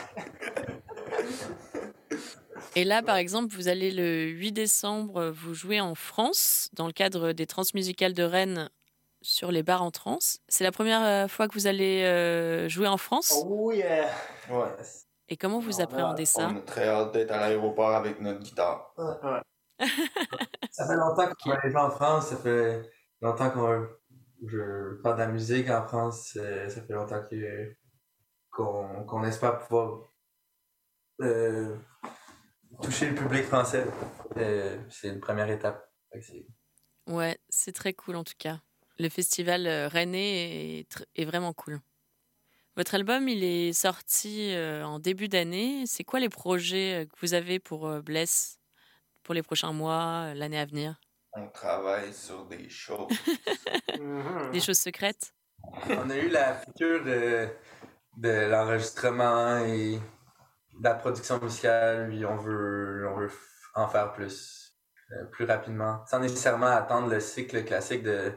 Et 2.75 2.83
là, 2.85 3.03
par 3.03 3.17
exemple, 3.17 3.53
vous 3.55 3.67
allez 3.67 3.91
le 3.91 4.25
8 4.29 4.51
décembre, 4.51 5.29
vous 5.29 5.53
jouer 5.53 5.79
en 5.79 5.93
France 5.95 6.69
dans 6.73 6.87
le 6.87 6.93
cadre 6.93 7.31
des 7.31 7.45
Transmusicales 7.45 8.13
de 8.13 8.23
Rennes 8.23 8.69
sur 9.21 9.51
les 9.51 9.61
bars 9.63 9.83
en 9.83 9.91
trans. 9.91 10.17
C'est 10.47 10.63
la 10.63 10.71
première 10.71 11.03
euh, 11.03 11.27
fois 11.27 11.47
que 11.47 11.53
vous 11.53 11.67
allez 11.67 12.03
euh, 12.03 12.67
jouer 12.69 12.87
en 12.87 12.97
France? 12.97 13.33
Oh 13.45 13.71
yeah! 13.71 14.09
Ouais. 14.49 14.65
Et 15.29 15.37
comment 15.37 15.59
vous 15.59 15.81
appréhendez 15.81 16.25
ça? 16.25 16.49
On 16.51 16.57
a 16.57 16.61
très 16.61 16.87
hâte 16.87 17.13
d'être 17.13 17.31
à 17.31 17.39
l'aéroport 17.39 17.91
avec 17.91 18.19
notre 18.19 18.39
guitare. 18.39 18.93
Ça 20.71 20.87
fait 20.87 20.95
longtemps 20.95 21.27
qu'on 21.41 21.49
va 21.51 21.55
aller 21.57 21.71
jouer 21.71 21.81
en 21.81 21.91
France, 21.91 22.27
ça 22.27 22.37
fait 22.37 22.81
longtemps 23.21 23.49
qu'on 23.51 23.87
je 24.45 24.99
faire 25.01 25.15
de 25.15 25.19
la 25.19 25.27
musique 25.27 25.69
en 25.69 25.87
France, 25.87 26.31
ça 26.33 26.81
fait 26.81 26.93
longtemps 26.93 27.21
que 27.29 27.75
qu'on 28.51 29.03
qu'on 29.05 29.23
espère 29.23 29.59
pouvoir 29.59 30.13
euh, 31.21 31.75
toucher 32.81 33.09
le 33.09 33.15
public 33.15 33.43
français. 33.43 33.85
Euh, 34.37 34.77
c'est 34.89 35.09
une 35.09 35.19
première 35.19 35.49
étape. 35.49 35.89
Ouais, 37.07 37.37
c'est 37.49 37.73
très 37.73 37.93
cool 37.93 38.15
en 38.15 38.23
tout 38.23 38.33
cas. 38.37 38.59
Le 38.99 39.09
festival 39.09 39.67
euh, 39.67 39.87
rennais 39.87 40.79
est, 40.79 41.05
est 41.15 41.25
vraiment 41.25 41.53
cool. 41.53 41.79
Votre 42.75 42.95
album, 42.95 43.27
il 43.27 43.43
est 43.43 43.73
sorti 43.73 44.51
en 44.83 44.97
début 44.97 45.27
d'année. 45.27 45.85
C'est 45.85 46.03
quoi 46.03 46.19
les 46.19 46.29
projets 46.29 47.07
que 47.07 47.19
vous 47.19 47.35
avez 47.35 47.59
pour 47.59 47.87
Bless 48.01 48.57
pour 49.21 49.35
les 49.35 49.43
prochains 49.43 49.73
mois, 49.73 50.33
l'année 50.33 50.57
à 50.57 50.65
venir? 50.65 50.99
On 51.35 51.47
travaille 51.49 52.13
sur 52.13 52.45
des 52.45 52.69
choses. 52.69 53.11
Des 54.51 54.59
choses 54.59 54.79
secrètes 54.79 55.33
On 55.89 56.09
a 56.09 56.17
eu 56.17 56.29
la 56.29 56.53
piqûre 56.53 57.03
de, 57.03 57.47
de 58.17 58.49
l'enregistrement 58.51 59.57
et 59.59 59.95
de 60.79 60.83
la 60.83 60.93
production 60.95 61.39
musicale, 61.41 62.07
puis 62.09 62.25
on 62.25 62.37
veut, 62.37 63.07
on 63.09 63.15
veut 63.17 63.27
f- 63.27 63.71
en 63.75 63.87
faire 63.87 64.11
plus, 64.13 64.75
euh, 65.11 65.25
plus 65.25 65.45
rapidement, 65.45 66.05
sans 66.05 66.19
nécessairement 66.19 66.67
attendre 66.67 67.09
le 67.09 67.19
cycle 67.19 67.63
classique 67.65 68.03
de, 68.03 68.33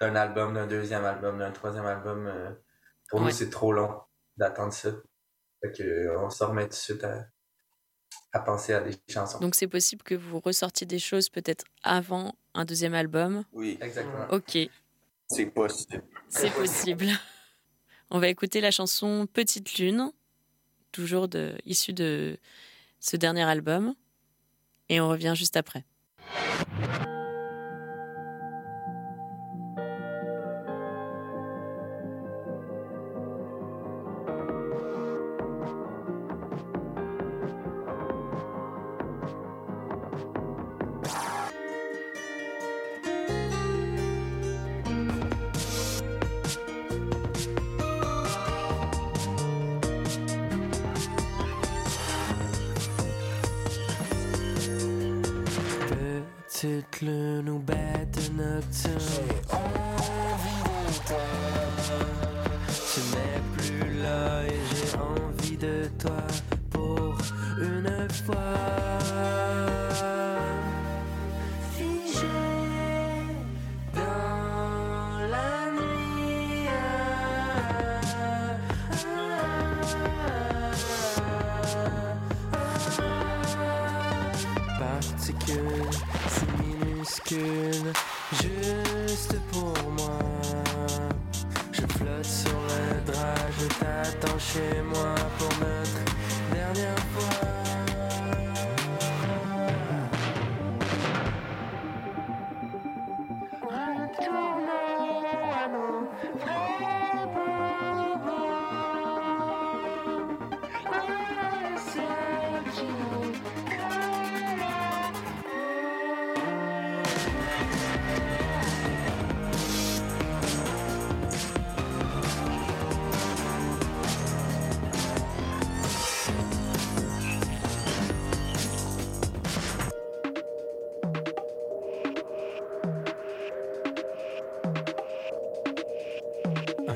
d'un 0.00 0.14
album, 0.16 0.54
d'un 0.54 0.66
deuxième 0.66 1.04
album, 1.04 1.38
d'un 1.38 1.52
troisième 1.52 1.86
album. 1.86 2.26
euh, 2.26 2.50
pour 3.08 3.20
Ouais. 3.20 3.26
nous, 3.26 3.32
c'est 3.32 3.50
trop 3.50 3.72
long 3.72 4.00
d'attendre 4.36 4.72
ça. 4.72 4.90
Fait 5.62 5.72
que, 5.72 6.16
on 6.18 6.28
se 6.30 6.42
remet 6.44 6.64
tout 6.64 6.70
de 6.70 6.74
suite 6.74 7.04
à, 7.04 7.26
à 8.34 8.40
penser 8.40 8.72
à 8.74 8.80
des 8.80 8.92
chansons. 9.08 9.38
Donc 9.38 9.54
c'est 9.54 9.68
possible 9.68 10.02
que 10.02 10.14
vous 10.14 10.40
ressortiez 10.40 10.86
des 10.86 10.98
choses 10.98 11.28
peut-être 11.28 11.64
avant 11.82 12.34
un 12.54 12.64
deuxième 12.64 12.94
album? 12.94 13.44
Oui. 13.52 13.78
Exactement. 13.80 14.26
Ok, 14.30 14.58
C'est 15.28 15.46
possible. 15.46 16.02
c'est 16.28 16.52
possible. 16.52 17.06
On 18.10 18.18
va 18.18 18.28
écouter 18.28 18.60
la 18.60 18.70
chanson 18.70 19.26
Petite 19.32 19.78
Lune, 19.78 20.12
toujours 20.92 21.28
de, 21.28 21.56
issue 21.64 21.92
de 21.92 22.36
ce 23.00 23.16
dernier 23.16 23.42
album. 23.42 23.94
Et 24.90 25.00
on 25.00 25.08
revient 25.08 25.32
juste 25.34 25.56
après. 25.56 25.84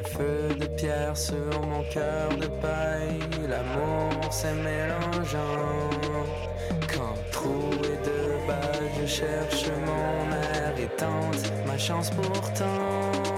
Feu 0.08 0.54
de 0.58 0.66
pierre 0.66 1.16
sur 1.16 1.50
mon 1.66 1.82
cœur 1.84 2.28
de 2.36 2.46
paille, 2.46 3.20
l'amour 3.48 4.32
s'est 4.32 4.54
mélangeant. 4.54 5.90
Quand 6.92 7.14
trou 7.30 7.70
et 7.84 7.98
de 8.08 8.46
bas, 8.46 8.78
je 9.00 9.06
cherche 9.06 9.66
mon 9.86 10.32
air 10.32 10.74
et 10.78 10.88
tente 10.96 11.52
ma 11.66 11.76
chance 11.76 12.10
pourtant. 12.10 13.37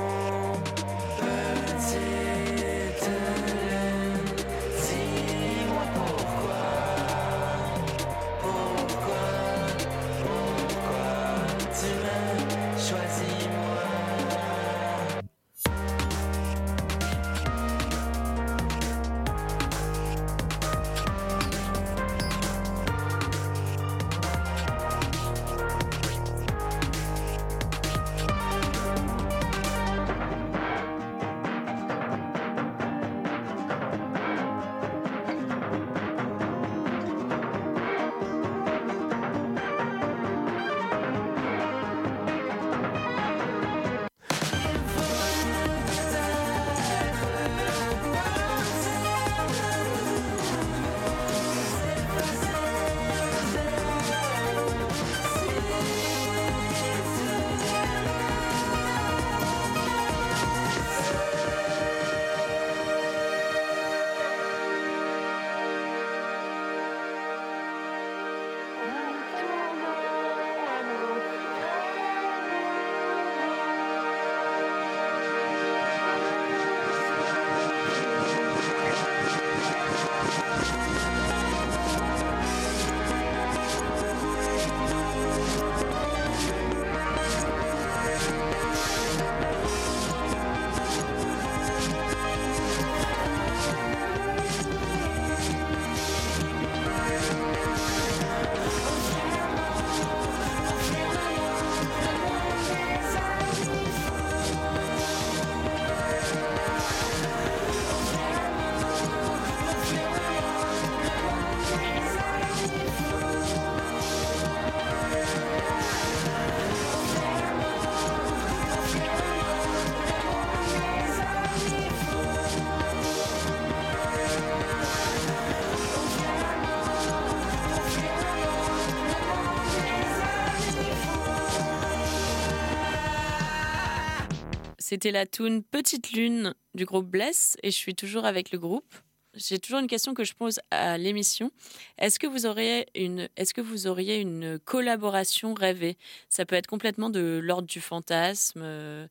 C'était 135.02 135.12
la 135.12 135.24
tune 135.24 135.62
Petite 135.62 136.12
Lune 136.12 136.54
du 136.74 136.84
groupe 136.84 137.06
Bless 137.06 137.56
et 137.62 137.70
je 137.70 137.74
suis 137.74 137.94
toujours 137.94 138.26
avec 138.26 138.52
le 138.52 138.58
groupe. 138.58 138.92
J'ai 139.32 139.58
toujours 139.58 139.80
une 139.80 139.86
question 139.86 140.12
que 140.12 140.24
je 140.24 140.34
pose 140.34 140.60
à 140.70 140.98
l'émission. 140.98 141.50
Est-ce 141.96 142.18
que 142.18 142.26
vous 142.26 142.44
auriez 142.44 142.86
une, 142.94 143.30
est-ce 143.34 143.54
que 143.54 143.62
vous 143.62 143.86
auriez 143.86 144.20
une 144.20 144.58
collaboration 144.58 145.54
rêvée? 145.54 145.96
Ça 146.28 146.44
peut 146.44 146.54
être 146.54 146.66
complètement 146.66 147.08
de 147.08 147.40
l'ordre 147.42 147.66
du 147.66 147.80
fantasme, 147.80 148.60
euh, 148.62 149.08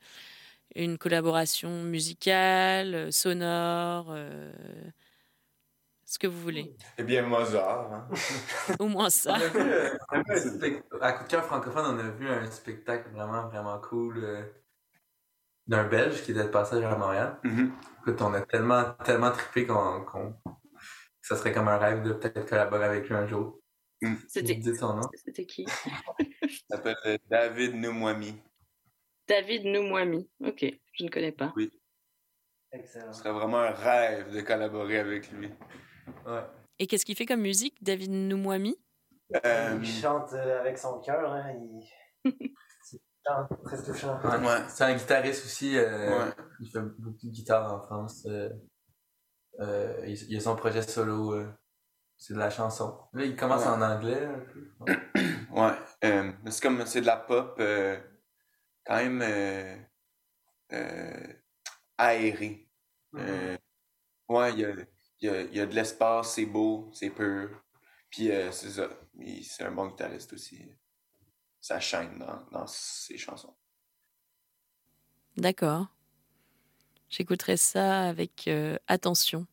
une 0.76 1.00
collaboration 1.00 1.82
musicale, 1.82 2.94
euh, 2.94 3.10
sonore. 3.10 4.10
euh, 4.12 4.52
ce 6.06 6.20
que 6.20 6.28
vous 6.28 6.40
voulez. 6.40 6.72
Eh 7.00 7.04
bien, 7.04 7.24
Mozart. 7.24 7.92
Hein. 7.92 8.08
Au 8.78 8.88
moins 8.88 9.10
ça. 9.10 9.40
On 9.40 9.42
a 9.42 9.48
vu, 9.48 9.60
euh, 9.60 9.98
à 11.02 11.14
Coup 11.14 11.24
de 11.24 11.30
cœur 11.30 11.46
francophone, 11.46 11.96
on 11.96 12.00
a 12.00 12.10
vu 12.12 12.30
un 12.30 12.46
spectacle 12.52 13.10
vraiment, 13.12 13.48
vraiment 13.48 13.80
cool 13.80 14.24
euh, 14.24 14.44
d'un 15.70 15.88
Belge 15.88 16.24
qui 16.24 16.32
était 16.32 16.44
de 16.44 16.50
passage 16.50 16.84
à 16.84 16.96
Montréal. 16.98 17.40
Écoute, 18.02 18.22
on 18.22 18.34
a 18.34 18.42
tellement, 18.42 18.94
tellement 19.06 19.32
trippé 19.32 19.68
qu'on, 19.68 20.04
que 20.04 20.48
ça 21.22 21.36
serait 21.36 21.54
comme 21.54 21.68
un 21.68 21.78
rêve 21.78 22.02
de 22.02 22.14
peut-être 22.14 22.50
collaborer 22.50 22.86
avec 22.86 23.08
lui 23.08 23.16
un 23.16 23.28
jour. 23.28 23.60
C'était- 24.28 24.60
son 24.74 24.96
nom. 24.96 25.02
C'était 25.14 25.46
qui? 25.46 25.66
Il 26.44 26.60
s'appelle 26.70 26.96
euh, 27.06 27.18
David 27.30 27.76
Noumwami. 27.76 28.42
David 29.28 29.66
Noumouami. 29.66 30.28
Ok, 30.44 30.66
je 30.94 31.04
ne 31.04 31.10
connais 31.10 31.32
pas. 31.34 31.54
Oui. 31.56 31.72
Excellent. 32.72 33.14
Ce 33.14 33.20
serait 33.20 33.32
vraiment 33.34 33.60
un 33.60 33.72
rêve 33.72 34.32
de 34.34 34.42
collaborer 34.42 34.98
avec 35.00 35.32
lui. 35.32 35.50
Ouais. 36.26 36.42
Et 36.80 36.88
qu'est-ce 36.88 37.06
qu'il 37.06 37.16
fait 37.16 37.26
comme 37.28 37.42
musique, 37.42 37.76
David 37.84 38.10
Noumouami 38.12 38.76
Euh, 39.46 39.78
Il 39.80 39.88
chante 39.88 40.34
euh, 40.34 40.62
avec 40.62 40.80
son 40.80 41.00
cœur, 41.00 41.32
hein, 41.32 41.54
il... 41.54 42.32
c'est 43.26 43.32
touchant, 43.32 43.58
très 43.64 43.84
touchant. 43.84 44.22
Ouais. 44.46 44.64
C'est 44.70 44.84
un 44.84 44.96
guitariste 44.96 45.46
aussi. 45.46 45.78
euh, 45.78 46.26
Ouais. 46.26 46.32
Il 46.60 46.70
fait 46.70 46.82
beaucoup 46.82 47.28
de 47.28 47.32
guitare 47.32 47.74
en 47.74 47.82
France. 47.82 48.26
euh, 48.28 48.50
euh, 49.60 50.04
il, 50.08 50.16
il 50.32 50.38
a 50.38 50.40
son 50.40 50.56
projet 50.56 50.82
solo. 50.82 51.34
euh, 51.34 51.52
c'est 52.18 52.34
de 52.34 52.40
la 52.40 52.50
chanson. 52.50 53.00
Là, 53.14 53.24
il 53.24 53.36
commence 53.36 53.62
Ouais. 53.64 53.70
en 53.70 53.82
anglais 53.82 54.26
un 54.26 54.40
peu. 54.40 54.96
Ouais. 55.52 55.72
euh, 56.04 56.32
mais 56.44 56.52
c'est 56.52 56.62
comme 56.62 56.86
c'est 56.86 57.02
de 57.02 57.06
la 57.08 57.18
pop 57.18 57.56
euh, 57.60 58.00
quand 58.86 58.98
même 58.98 59.22
euh, 59.24 59.76
euh, 60.74 61.34
aérée. 61.98 62.70
Euh, 63.16 63.58
ouais, 64.30 64.54
il 64.54 64.60
y 64.60 64.66
a, 64.66 64.70
il 65.22 65.28
y, 65.28 65.30
a, 65.30 65.42
il 65.42 65.56
y 65.56 65.60
a 65.60 65.66
de 65.66 65.74
l'espace, 65.76 66.34
c'est 66.36 66.46
beau, 66.46 66.90
c'est 66.94 67.10
pur. 67.10 67.50
Puis 68.12 68.32
euh, 68.32 68.52
c'est 68.52 68.70
ça. 68.70 68.88
Il- 69.20 69.44
C'est 69.44 69.64
un 69.64 69.72
bon 69.72 69.88
guitariste 69.88 70.34
aussi. 70.34 70.72
Ça 71.62 71.80
chaîne 71.80 72.20
dans, 72.20 72.60
dans 72.60 72.68
ses 72.68 73.18
chansons. 73.18 73.54
D'accord. 75.38 75.88
J'écouterai 77.10 77.58
ça 77.58 78.04
avec 78.04 78.48
euh, 78.48 78.78
attention. 78.88 79.48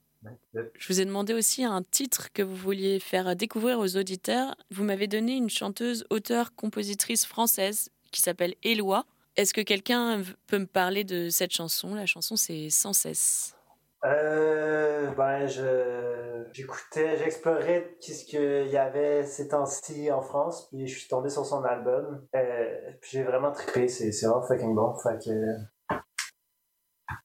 Je 0.52 0.88
vous 0.88 1.00
ai 1.00 1.04
demandé 1.04 1.32
aussi 1.34 1.64
un 1.64 1.82
titre 1.82 2.32
que 2.32 2.42
vous 2.42 2.57
vouliez 2.57 3.00
faire 3.00 3.36
découvrir 3.36 3.78
aux 3.78 3.96
auditeurs. 3.96 4.57
Vous 4.70 4.84
m'avez 4.84 5.07
donné 5.07 5.36
une 5.36 5.50
chanteuse, 5.50 6.04
auteure, 6.11 6.54
compositrice 6.54 7.24
française 7.24 7.90
qui 8.11 8.20
s'appelle 8.20 8.54
Éloi. 8.62 9.07
Est-ce 9.36 9.54
que 9.54 9.61
quelqu'un 9.61 10.22
peut 10.46 10.59
me 10.59 10.66
parler 10.66 11.04
de 11.04 11.28
cette 11.28 11.52
chanson? 11.52 11.94
La 11.94 12.07
chanson, 12.07 12.36
c'est 12.36 12.70
Sans 12.70 12.92
cesse. 12.92 13.55
Euh, 14.05 15.11
ben, 15.12 15.47
je, 15.47 16.44
j'écoutais, 16.53 17.16
j'explorais 17.16 17.97
qu'est-ce 18.01 18.24
qu'il 18.24 18.68
y 18.70 18.76
avait 18.76 19.24
ces 19.24 19.49
temps-ci 19.49 20.11
en 20.12 20.20
France, 20.20 20.68
puis 20.68 20.86
je 20.86 20.99
suis 20.99 21.09
tombé 21.09 21.28
sur 21.28 21.44
son 21.44 21.64
album. 21.64 22.26
Euh, 22.34 22.92
puis 23.01 23.12
j'ai 23.12 23.22
vraiment 23.22 23.53
trippé, 23.53 23.88
c'est, 23.88 24.12
c'est 24.12 24.26
vraiment 24.26 24.47
fucking 24.47 24.74
bon. 24.74 24.94
Fait 24.99 25.18
que 25.24 25.97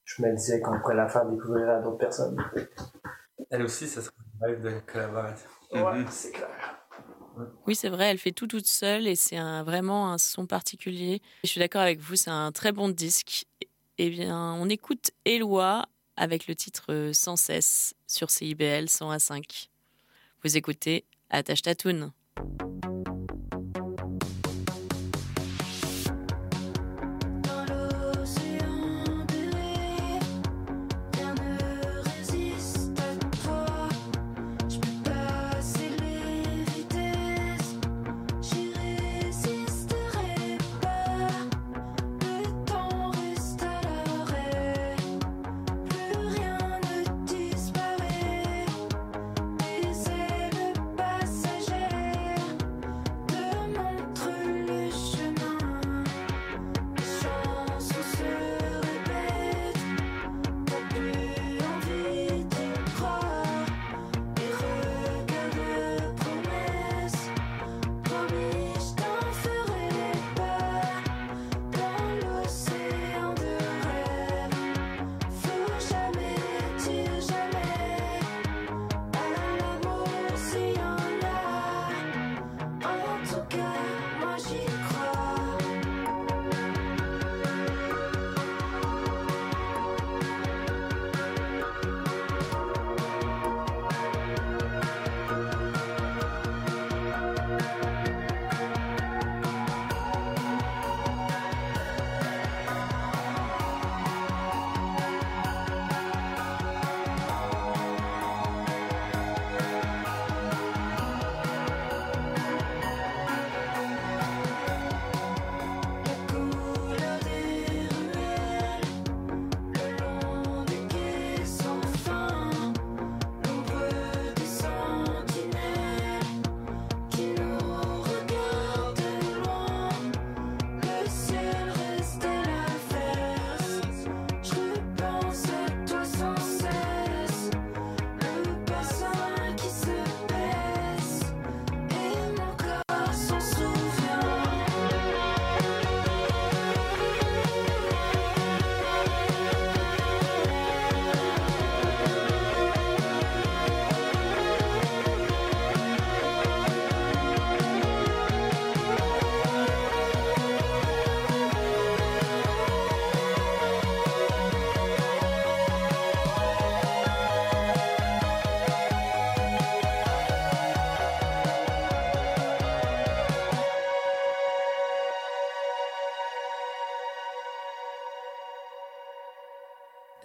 je 0.05 0.22
me 0.24 0.36
disais 0.36 0.61
qu'on 0.61 0.80
pourrait 0.80 0.95
la 0.95 1.07
faire 1.07 1.26
découvrir 1.26 1.69
à 1.69 1.80
d'autres 1.80 1.97
personnes. 1.97 2.38
Elle 3.49 3.63
aussi, 3.63 3.88
ça 3.88 4.01
serait 4.01 4.15
un 4.41 4.45
rêve 4.45 4.61
de 4.61 4.80
collaboration. 4.91 5.49
Ouais, 5.74 6.05
c'est 6.09 6.32
clair. 6.32 6.78
Oui, 7.65 7.76
c'est 7.76 7.89
vrai, 7.89 8.05
elle 8.05 8.17
fait 8.17 8.32
tout 8.32 8.47
toute 8.47 8.67
seule 8.67 9.07
et 9.07 9.15
c'est 9.15 9.38
un, 9.38 9.63
vraiment 9.63 10.11
un 10.11 10.17
son 10.17 10.45
particulier. 10.45 11.22
Je 11.43 11.49
suis 11.49 11.59
d'accord 11.59 11.82
avec 11.82 11.99
vous, 11.99 12.15
c'est 12.15 12.30
un 12.30 12.51
très 12.51 12.72
bon 12.72 12.89
disque. 12.89 13.45
Eh 13.97 14.09
bien, 14.09 14.53
on 14.53 14.67
écoute 14.69 15.11
Éloi 15.26 15.86
avec 16.22 16.45
le 16.45 16.53
titre 16.53 16.93
euh, 16.93 17.13
Sans 17.13 17.36
cesse 17.36 17.95
sur 18.05 18.30
CIBL 18.30 18.86
101.5. 18.86 19.69
Vous 20.43 20.55
écoutez 20.55 21.03
Attache 21.32 21.63
Tatoune. 21.63 22.11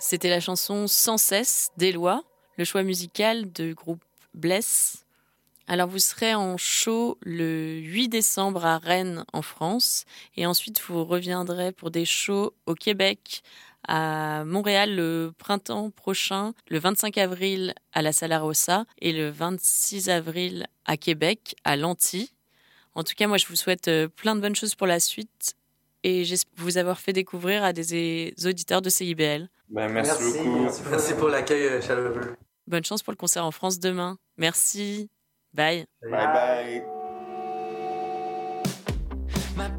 C'était 0.09 0.31
la 0.31 0.39
chanson 0.39 0.87
Sans 0.87 1.19
cesse 1.19 1.71
des 1.79 1.91
lois, 1.91 2.23
le 2.59 2.65
choix 2.65 2.85
musical 2.85 3.51
du 3.51 3.75
groupe 3.75 4.05
Bless. 4.35 5.05
Alors 5.67 5.89
vous 5.89 5.99
serez 5.99 6.33
en 6.33 6.57
show 6.57 7.19
le 7.23 7.79
8 7.79 8.07
décembre 8.07 8.65
à 8.65 8.79
Rennes 8.79 9.25
en 9.33 9.43
France 9.43 10.05
et 10.37 10.47
ensuite 10.47 10.81
vous 10.81 11.05
reviendrez 11.05 11.73
pour 11.73 11.91
des 11.91 12.05
shows 12.05 12.55
au 12.67 12.75
Québec, 12.75 13.43
à 13.89 14.45
Montréal 14.45 14.95
le 14.95 15.33
printemps 15.39 15.91
prochain, 15.91 16.55
le 16.69 16.79
25 16.79 17.19
avril 17.19 17.75
à 17.93 18.01
la 18.01 18.13
Salarossa 18.13 18.85
et 19.01 19.13
le 19.13 19.31
26 19.31 20.09
avril 20.09 20.69
à 20.85 20.97
Québec, 20.97 21.57
à 21.65 21.75
Lanty. 21.75 22.33
En 22.95 23.03
tout 23.03 23.15
cas, 23.17 23.27
moi 23.27 23.39
je 23.39 23.49
vous 23.49 23.57
souhaite 23.57 23.89
euh, 23.89 24.07
plein 24.07 24.37
de 24.37 24.41
bonnes 24.41 24.55
choses 24.55 24.77
pour 24.77 24.87
la 24.87 25.01
suite 25.01 25.56
et 26.07 26.25
j'espère 26.25 26.65
vous 26.65 26.79
avoir 26.79 27.01
fait 27.01 27.13
découvrir 27.13 27.65
à 27.65 27.73
des 27.73 28.33
auditeurs 28.45 28.81
de 28.81 28.87
bah, 28.87 28.91
CIBL. 28.91 29.49
Merci, 29.71 30.23
beaucoup. 30.23 30.69
Merci, 30.89 31.15
pour 31.15 31.29
l'accueil 31.29 31.65
euh, 31.65 31.81
chaleureux. 31.81 32.37
Bonne 32.69 32.85
chance 32.85 33.03
pour 33.03 33.13
le 33.13 33.17
concert 33.17 33.45
en 33.45 33.51
France 33.51 33.81
demain. 33.81 34.17
Merci. 34.37 35.11
Bye 35.53 35.87
bye. 36.03 36.85
bye. 39.57 39.77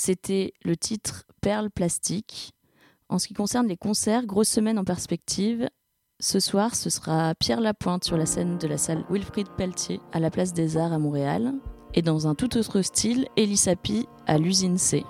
c'était 0.00 0.54
le 0.64 0.78
titre 0.78 1.26
Perles 1.42 1.70
plastiques. 1.70 2.54
En 3.10 3.18
ce 3.18 3.28
qui 3.28 3.34
concerne 3.34 3.66
les 3.66 3.76
concerts, 3.76 4.24
grosse 4.24 4.48
semaine 4.48 4.78
en 4.78 4.84
perspective. 4.84 5.68
Ce 6.20 6.40
soir, 6.40 6.74
ce 6.74 6.88
sera 6.88 7.34
Pierre 7.34 7.60
Lapointe 7.60 8.04
sur 8.04 8.16
la 8.16 8.24
scène 8.24 8.56
de 8.56 8.66
la 8.66 8.78
salle 8.78 9.04
Wilfrid 9.10 9.48
Pelletier 9.58 10.00
à 10.12 10.18
la 10.18 10.30
place 10.30 10.54
des 10.54 10.78
Arts 10.78 10.94
à 10.94 10.98
Montréal. 10.98 11.52
Et 11.92 12.00
dans 12.00 12.26
un 12.26 12.34
tout 12.34 12.56
autre 12.56 12.80
style, 12.80 13.28
Elisapie 13.36 14.06
à 14.26 14.38
l'usine 14.38 14.78
C. 14.78 15.04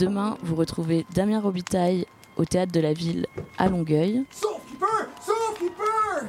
Demain, 0.00 0.38
vous 0.42 0.54
retrouvez 0.54 1.04
Damien 1.14 1.40
Robitaille 1.40 2.06
au 2.38 2.46
théâtre 2.46 2.72
de 2.72 2.80
la 2.80 2.94
ville 2.94 3.26
à 3.58 3.68
Longueuil. 3.68 4.24
Sauf 4.30 4.58
qu'il 4.66 4.78
peut! 4.78 4.86
Sauf 5.20 5.58
peut! 5.76 6.26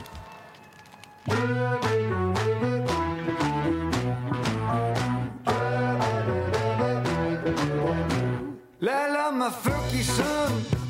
La 8.81 9.07
lame 9.07 9.41
à 9.41 9.51
feu 9.51 9.71
qui 9.89 10.03
sonne 10.03 10.80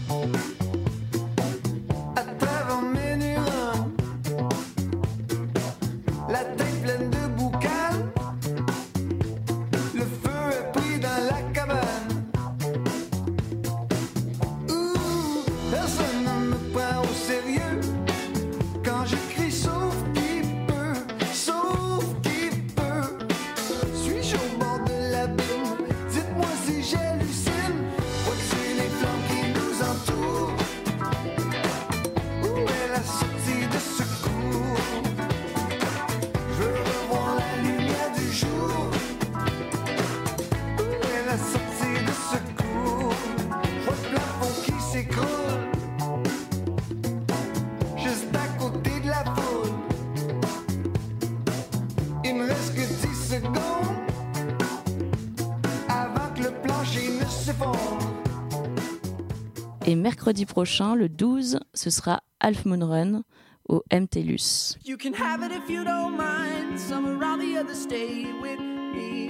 mercredi 60.31 60.45
prochain, 60.45 60.95
le 60.95 61.09
12, 61.09 61.59
ce 61.73 61.89
sera 61.89 62.23
Half 62.39 62.63
Moon 62.63 62.83
Run 62.83 63.23
au 63.67 63.83
MTLUS. 63.91 64.77
You 64.85 64.95
can 64.97 65.13
have 65.13 65.43
it 65.43 65.51
if 65.51 65.69
you 65.69 65.83
don't 65.83 66.15
mind. 66.15 66.79
Some 66.79 67.05
around 67.05 67.39
the 67.39 67.57
others 67.57 67.81
stay 67.81 68.25
with 68.41 68.59
me. 68.59 69.27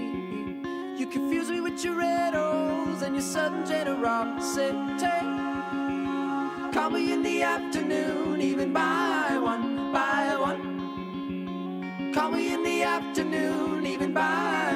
You 1.00 1.08
confuse 1.08 1.50
me 1.50 1.60
with 1.60 1.84
your 1.84 1.96
riddles 1.96 3.02
and 3.02 3.16
your 3.16 3.24
sudden 3.24 3.66
generosity. 3.66 5.08
Call 6.72 6.92
me 6.92 7.12
in 7.12 7.24
the 7.24 7.42
afternoon, 7.42 8.40
even 8.40 8.72
by 8.72 9.40
one, 9.42 9.92
by 9.92 10.36
one. 10.40 12.12
Call 12.14 12.30
me 12.30 12.54
in 12.54 12.62
the 12.62 12.84
afternoon, 12.84 13.88
even 13.88 14.14
by 14.14 14.71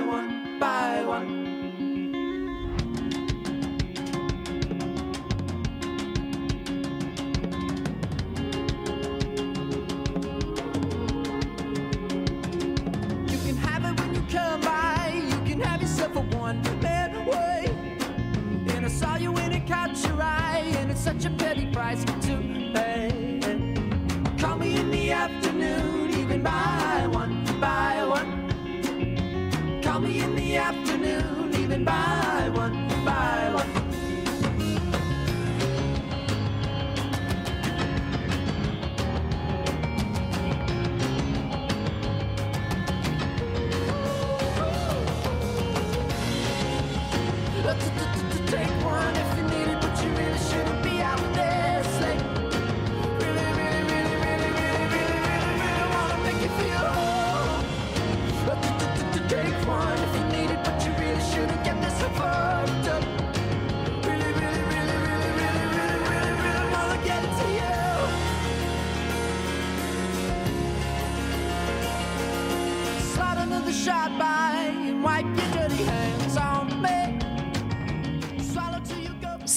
price 21.75 22.05
to 22.05 22.37
pay. 22.73 23.41
Call 24.39 24.57
me 24.57 24.79
in 24.79 24.89
the 24.91 25.11
afternoon, 25.11 26.09
even 26.11 26.41
by 26.41 27.05
one, 27.11 27.43
by 27.59 28.01
one. 28.07 29.81
Call 29.81 29.99
me 29.99 30.21
in 30.21 30.37
the 30.37 30.55
afternoon, 30.55 31.53
even 31.55 31.83
by 31.83 32.24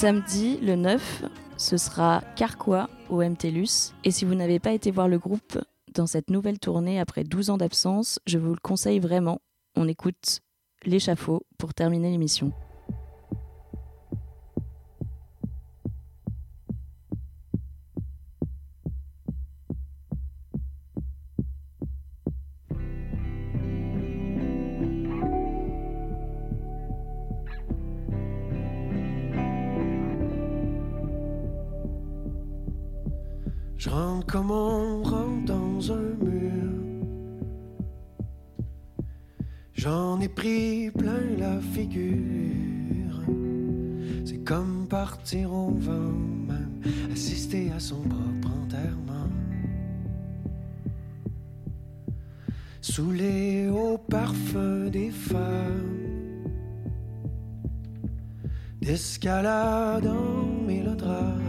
Samedi, 0.00 0.58
le 0.58 0.76
9, 0.76 1.24
ce 1.56 1.76
sera 1.76 2.22
Carquois 2.36 2.88
au 3.10 3.20
MTLUS. 3.20 3.94
Et 4.04 4.12
si 4.12 4.24
vous 4.24 4.36
n'avez 4.36 4.60
pas 4.60 4.70
été 4.70 4.92
voir 4.92 5.08
le 5.08 5.18
groupe 5.18 5.58
dans 5.92 6.06
cette 6.06 6.30
nouvelle 6.30 6.60
tournée 6.60 7.00
après 7.00 7.24
12 7.24 7.50
ans 7.50 7.56
d'absence, 7.56 8.20
je 8.24 8.38
vous 8.38 8.52
le 8.52 8.60
conseille 8.62 9.00
vraiment. 9.00 9.40
On 9.74 9.88
écoute 9.88 10.38
l'échafaud 10.84 11.42
pour 11.58 11.74
terminer 11.74 12.12
l'émission. 12.12 12.52
Je 33.78 33.88
rentre 33.90 34.26
comme 34.26 34.50
on 34.50 35.04
rentre 35.04 35.44
dans 35.44 35.92
un 35.92 36.10
mur. 36.20 36.72
J'en 39.72 40.20
ai 40.20 40.28
pris 40.28 40.90
plein 40.90 41.20
la 41.38 41.60
figure. 41.60 43.22
C'est 44.24 44.42
comme 44.42 44.88
partir 44.88 45.52
au 45.52 45.70
vent, 45.70 46.12
même 46.48 46.80
assister 47.12 47.70
à 47.70 47.78
son 47.78 48.00
propre 48.00 48.50
enterrement. 48.64 49.30
Saoulé 52.80 53.68
au 53.68 53.96
parfum 53.96 54.88
des 54.90 55.10
femmes, 55.10 56.42
d'escalade 58.80 60.08
en 60.08 60.66
mélodrame. 60.66 61.47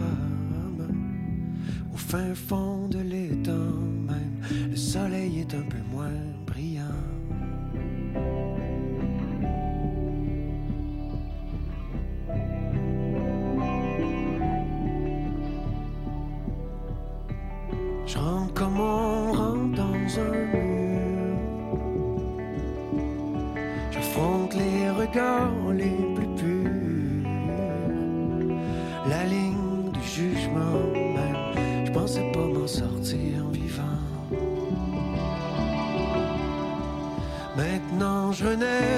Au 1.92 1.96
fin 1.96 2.34
fond 2.34 2.88
de 2.88 2.98
l'étang 2.98 3.74
même, 4.06 4.40
le 4.70 4.76
soleil 4.76 5.40
est 5.40 5.54
un 5.54 5.62
peu 5.62 5.78
moins 5.92 6.10
connais 38.50 38.89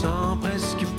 sens 0.00 0.38
presque 0.40 0.89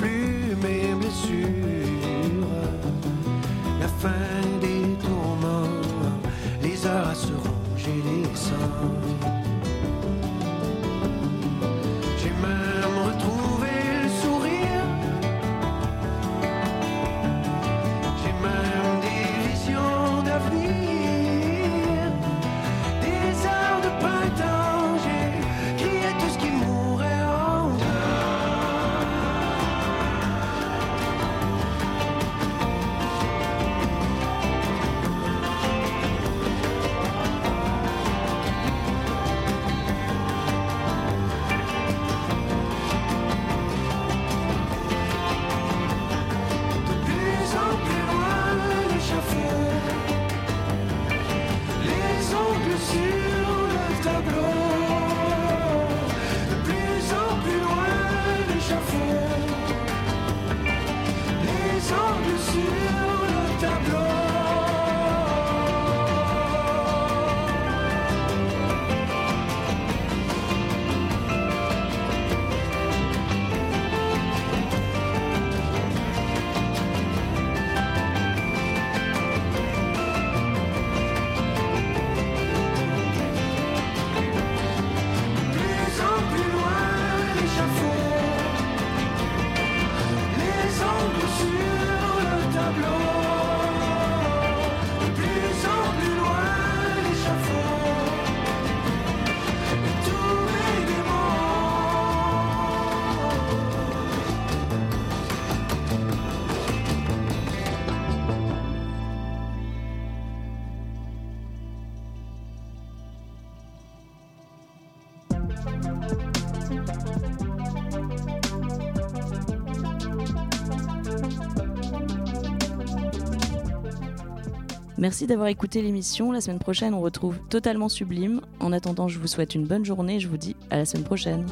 Merci 125.02 125.26
d'avoir 125.26 125.48
écouté 125.48 125.82
l'émission. 125.82 126.32
La 126.32 126.42
semaine 126.42 126.60
prochaine, 126.60 126.94
on 126.94 127.02
retrouve 127.02 127.40
Totalement 127.50 127.90
Sublime. 127.90 128.40
En 128.60 128.72
attendant, 128.72 129.08
je 129.08 129.18
vous 129.18 129.26
souhaite 129.26 129.56
une 129.56 129.66
bonne 129.66 129.84
journée 129.84 130.18
et 130.18 130.20
je 130.20 130.28
vous 130.28 130.38
dis 130.38 130.56
à 130.70 130.78
la 130.78 130.86
semaine 130.86 131.06
prochaine. 131.06 131.44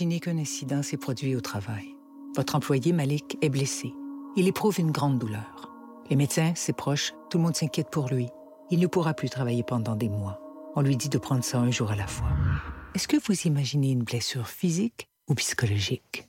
Imaginez 0.00 0.20
qu'un 0.20 0.38
incident 0.38 0.80
s'est 0.84 0.96
produit 0.96 1.34
au 1.34 1.40
travail. 1.40 1.96
Votre 2.36 2.54
employé 2.54 2.92
Malik 2.92 3.36
est 3.42 3.48
blessé. 3.48 3.92
Il 4.36 4.46
éprouve 4.46 4.78
une 4.78 4.92
grande 4.92 5.18
douleur. 5.18 5.72
Les 6.08 6.14
médecins, 6.14 6.52
ses 6.54 6.72
proches, 6.72 7.14
tout 7.30 7.38
le 7.38 7.42
monde 7.42 7.56
s'inquiète 7.56 7.90
pour 7.90 8.06
lui. 8.08 8.28
Il 8.70 8.78
ne 8.78 8.86
pourra 8.86 9.12
plus 9.12 9.28
travailler 9.28 9.64
pendant 9.64 9.96
des 9.96 10.08
mois. 10.08 10.40
On 10.76 10.82
lui 10.82 10.96
dit 10.96 11.08
de 11.08 11.18
prendre 11.18 11.42
ça 11.42 11.58
un 11.58 11.72
jour 11.72 11.90
à 11.90 11.96
la 11.96 12.06
fois. 12.06 12.28
Est-ce 12.94 13.08
que 13.08 13.16
vous 13.16 13.40
imaginez 13.44 13.90
une 13.90 14.04
blessure 14.04 14.46
physique 14.46 15.08
ou 15.28 15.34
psychologique? 15.34 16.28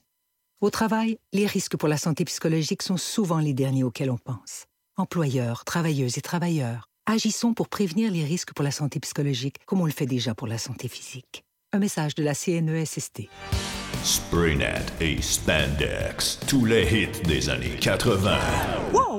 Au 0.61 0.71
travail, 0.71 1.19
les 1.31 1.45
risques 1.45 1.77
pour 1.77 1.89
la 1.89 1.97
santé 1.97 2.25
psychologique 2.25 2.81
sont 2.81 2.97
souvent 2.97 3.37
les 3.37 3.53
derniers 3.53 3.83
auxquels 3.83 4.09
on 4.09 4.17
pense. 4.17 4.65
Employeurs, 4.97 5.63
travailleuses 5.63 6.17
et 6.17 6.21
travailleurs, 6.21 6.89
agissons 7.05 7.53
pour 7.53 7.69
prévenir 7.69 8.11
les 8.11 8.23
risques 8.23 8.53
pour 8.55 8.63
la 8.63 8.71
santé 8.71 8.99
psychologique 8.99 9.57
comme 9.67 9.81
on 9.81 9.85
le 9.85 9.91
fait 9.91 10.07
déjà 10.07 10.33
pour 10.33 10.47
la 10.47 10.57
santé 10.57 10.87
physique. 10.87 11.43
Un 11.71 11.77
message 11.77 12.15
de 12.15 12.23
la 12.23 12.33
CNESST. 12.33 13.29
Spraynet 14.03 14.81
et 14.99 15.21
Spandex, 15.21 16.39
tous 16.47 16.65
les 16.65 16.81
hits 16.81 17.21
des 17.27 17.47
années 17.47 17.75
80. 17.79 18.39
Wow, 18.91 19.18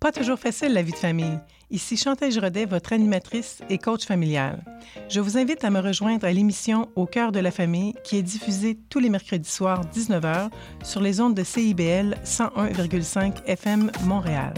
Pas 0.00 0.12
toujours 0.12 0.38
facile 0.38 0.72
la 0.72 0.82
vie 0.82 0.92
de 0.92 0.96
famille. 0.96 1.38
Ici 1.70 1.96
Chantal 1.96 2.30
Rodet, 2.38 2.66
votre 2.66 2.92
animatrice 2.92 3.60
et 3.68 3.78
coach 3.78 4.04
familial. 4.06 4.62
Je 5.08 5.20
vous 5.20 5.36
invite 5.36 5.64
à 5.64 5.70
me 5.70 5.80
rejoindre 5.80 6.24
à 6.24 6.32
l'émission 6.32 6.88
Au 6.94 7.04
cœur 7.04 7.32
de 7.32 7.40
la 7.40 7.50
famille 7.50 7.94
qui 8.04 8.16
est 8.16 8.22
diffusée 8.22 8.78
tous 8.88 9.00
les 9.00 9.10
mercredis 9.10 9.50
soirs 9.50 9.82
19h 9.92 10.50
sur 10.84 11.00
les 11.00 11.20
ondes 11.20 11.34
de 11.34 11.42
CIBL 11.42 12.16
101,5 12.24 13.44
FM 13.46 13.90
Montréal. 14.04 14.54